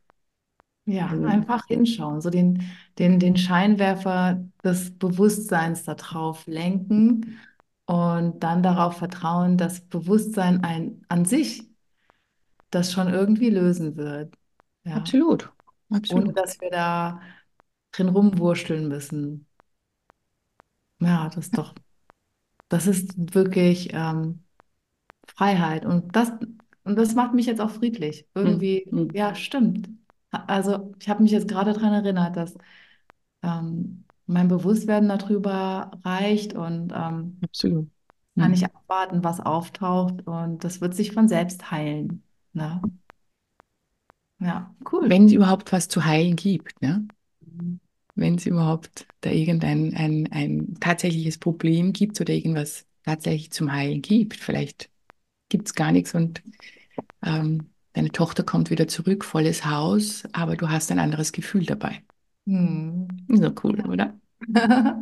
Ja, 0.85 1.07
also, 1.07 1.23
einfach 1.25 1.65
hinschauen, 1.67 2.21
so 2.21 2.29
den, 2.29 2.63
den, 2.97 3.19
den 3.19 3.37
Scheinwerfer 3.37 4.43
des 4.63 4.97
Bewusstseins 4.97 5.83
darauf 5.83 6.47
lenken 6.47 7.39
und 7.85 8.39
dann 8.43 8.63
darauf 8.63 8.97
vertrauen, 8.97 9.57
dass 9.57 9.81
Bewusstsein 9.87 10.63
ein, 10.63 11.03
an 11.07 11.25
sich 11.25 11.69
das 12.69 12.91
schon 12.91 13.07
irgendwie 13.09 13.49
lösen 13.49 13.95
wird. 13.97 14.33
Ja. 14.83 14.95
Absolut. 14.97 15.51
Absolut. 15.91 16.25
Ohne 16.25 16.33
dass 16.33 16.59
wir 16.61 16.69
da 16.69 17.21
drin 17.91 18.09
rumwurschteln 18.09 18.87
müssen. 18.87 19.47
Ja, 20.99 21.29
das 21.29 21.45
ist 21.47 21.57
doch, 21.57 21.73
das 22.69 22.87
ist 22.87 23.35
wirklich 23.35 23.91
ähm, 23.93 24.43
Freiheit. 25.27 25.85
Und 25.85 26.15
das, 26.15 26.31
und 26.83 26.97
das 26.97 27.15
macht 27.15 27.33
mich 27.33 27.45
jetzt 27.47 27.61
auch 27.61 27.71
friedlich. 27.71 28.27
Irgendwie, 28.35 28.87
Mhm. 28.91 29.09
ja, 29.13 29.35
stimmt. 29.35 29.89
Also 30.31 30.93
ich 30.99 31.09
habe 31.09 31.23
mich 31.23 31.31
jetzt 31.31 31.47
gerade 31.47 31.73
daran 31.73 31.93
erinnert, 31.93 32.35
dass 32.37 32.55
ähm, 33.43 34.05
mein 34.27 34.47
Bewusstwerden 34.49 35.09
darüber 35.09 35.91
reicht 36.05 36.53
und 36.55 36.93
ähm, 36.95 37.43
Absolut. 37.43 37.87
kann 38.39 38.51
Mhm. 38.51 38.53
nicht 38.53 38.65
abwarten, 38.65 39.23
was 39.23 39.39
auftaucht 39.39 40.27
und 40.27 40.63
das 40.63 40.81
wird 40.81 40.95
sich 40.95 41.13
von 41.13 41.27
selbst 41.27 41.71
heilen. 41.71 42.23
Ne? 42.53 42.81
Ja, 44.39 44.75
cool. 44.91 45.09
Wenn 45.09 45.25
es 45.27 45.31
überhaupt 45.33 45.71
was 45.71 45.87
zu 45.87 46.03
heilen 46.05 46.35
gibt, 46.35 46.81
ne? 46.81 47.07
Wenn 48.15 48.35
es 48.35 48.45
überhaupt 48.45 49.07
da 49.21 49.29
irgendein 49.31 49.93
ein, 49.95 50.29
ein 50.31 50.75
tatsächliches 50.79 51.37
Problem 51.37 51.93
gibt 51.93 52.19
oder 52.21 52.33
irgendwas 52.33 52.85
tatsächlich 53.03 53.51
zum 53.51 53.71
Heilen 53.71 54.01
gibt. 54.01 54.35
Vielleicht 54.35 54.89
gibt 55.49 55.67
es 55.69 55.75
gar 55.75 55.91
nichts 55.91 56.15
und 56.15 56.43
ähm, 57.23 57.71
deine 57.93 58.11
Tochter 58.11 58.43
kommt 58.43 58.69
wieder 58.69 58.87
zurück, 58.87 59.25
volles 59.25 59.65
Haus, 59.65 60.23
aber 60.33 60.55
du 60.55 60.69
hast 60.69 60.91
ein 60.91 60.99
anderes 60.99 61.31
Gefühl 61.31 61.65
dabei. 61.65 62.01
Hm. 62.47 63.07
So 63.29 63.53
cool, 63.63 63.79
oder? 63.87 64.19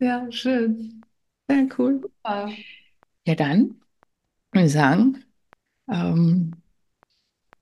Ja, 0.00 0.30
schön. 0.30 1.02
Sehr 1.48 1.68
cool. 1.78 2.10
Ja. 2.24 2.50
Ja, 3.26 3.34
dann 3.34 3.80
würde 4.52 4.66
ich 4.66 4.72
sagen, 4.72 5.24
ähm, 5.90 6.54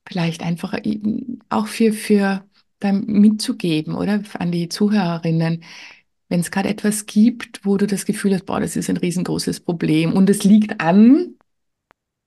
vielleicht 0.08 0.42
einfach 0.42 0.74
auch 1.48 1.66
für, 1.66 1.92
für 1.92 2.44
dann 2.80 3.04
mitzugeben, 3.06 3.94
oder? 3.94 4.22
An 4.38 4.50
die 4.50 4.68
Zuhörerinnen, 4.68 5.62
wenn 6.28 6.40
es 6.40 6.50
gerade 6.50 6.68
etwas 6.68 7.06
gibt, 7.06 7.64
wo 7.64 7.76
du 7.76 7.86
das 7.86 8.04
Gefühl 8.06 8.34
hast, 8.34 8.46
boah, 8.46 8.60
das 8.60 8.76
ist 8.76 8.90
ein 8.90 8.96
riesengroßes 8.96 9.60
Problem 9.60 10.12
und 10.14 10.28
es 10.30 10.44
liegt 10.44 10.80
an, 10.80 11.36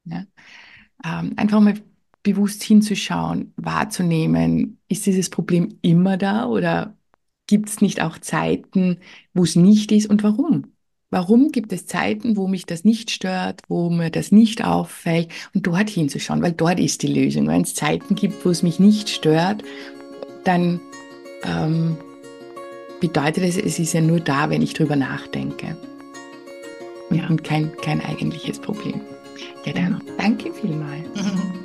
ja, 0.05 0.25
ähm, 1.05 1.33
einfach 1.37 1.61
mal 1.61 1.75
bewusst 2.25 2.63
hinzuschauen, 2.63 3.53
wahrzunehmen, 3.55 4.79
ist 4.89 5.05
dieses 5.05 5.29
Problem 5.29 5.77
immer 5.83 6.17
da 6.17 6.47
oder 6.47 6.97
gibt 7.45 7.69
es 7.69 7.81
nicht 7.81 8.01
auch 8.01 8.17
Zeiten, 8.17 8.97
wo 9.35 9.43
es 9.43 9.55
nicht 9.55 9.91
ist 9.91 10.09
und 10.09 10.23
warum? 10.23 10.73
Warum 11.11 11.51
gibt 11.51 11.71
es 11.71 11.85
Zeiten, 11.85 12.35
wo 12.35 12.47
mich 12.47 12.65
das 12.65 12.83
nicht 12.83 13.11
stört, 13.11 13.61
wo 13.67 13.91
mir 13.91 14.09
das 14.09 14.31
nicht 14.31 14.65
auffällt 14.65 15.29
und 15.53 15.67
dort 15.67 15.87
hinzuschauen, 15.87 16.41
weil 16.41 16.51
dort 16.51 16.79
ist 16.79 17.03
die 17.03 17.13
Lösung. 17.13 17.47
Wenn 17.47 17.61
es 17.61 17.75
Zeiten 17.75 18.15
gibt, 18.15 18.43
wo 18.43 18.49
es 18.49 18.63
mich 18.63 18.79
nicht 18.79 19.09
stört, 19.09 19.63
dann 20.43 20.81
ähm, 21.43 21.95
bedeutet 22.99 23.43
es, 23.43 23.55
es 23.55 23.77
ist 23.77 23.93
ja 23.93 24.01
nur 24.01 24.19
da, 24.19 24.49
wenn 24.49 24.63
ich 24.63 24.73
drüber 24.73 24.95
nachdenke. 24.95 25.77
Und, 27.11 27.17
Ja. 27.17 27.27
und 27.27 27.43
kein, 27.43 27.71
kein 27.83 28.01
eigentliches 28.01 28.57
Problem. 28.59 28.99
Ja, 29.63 29.73
dann 29.73 30.01
danke 30.17 30.51
vielmals. 30.51 31.07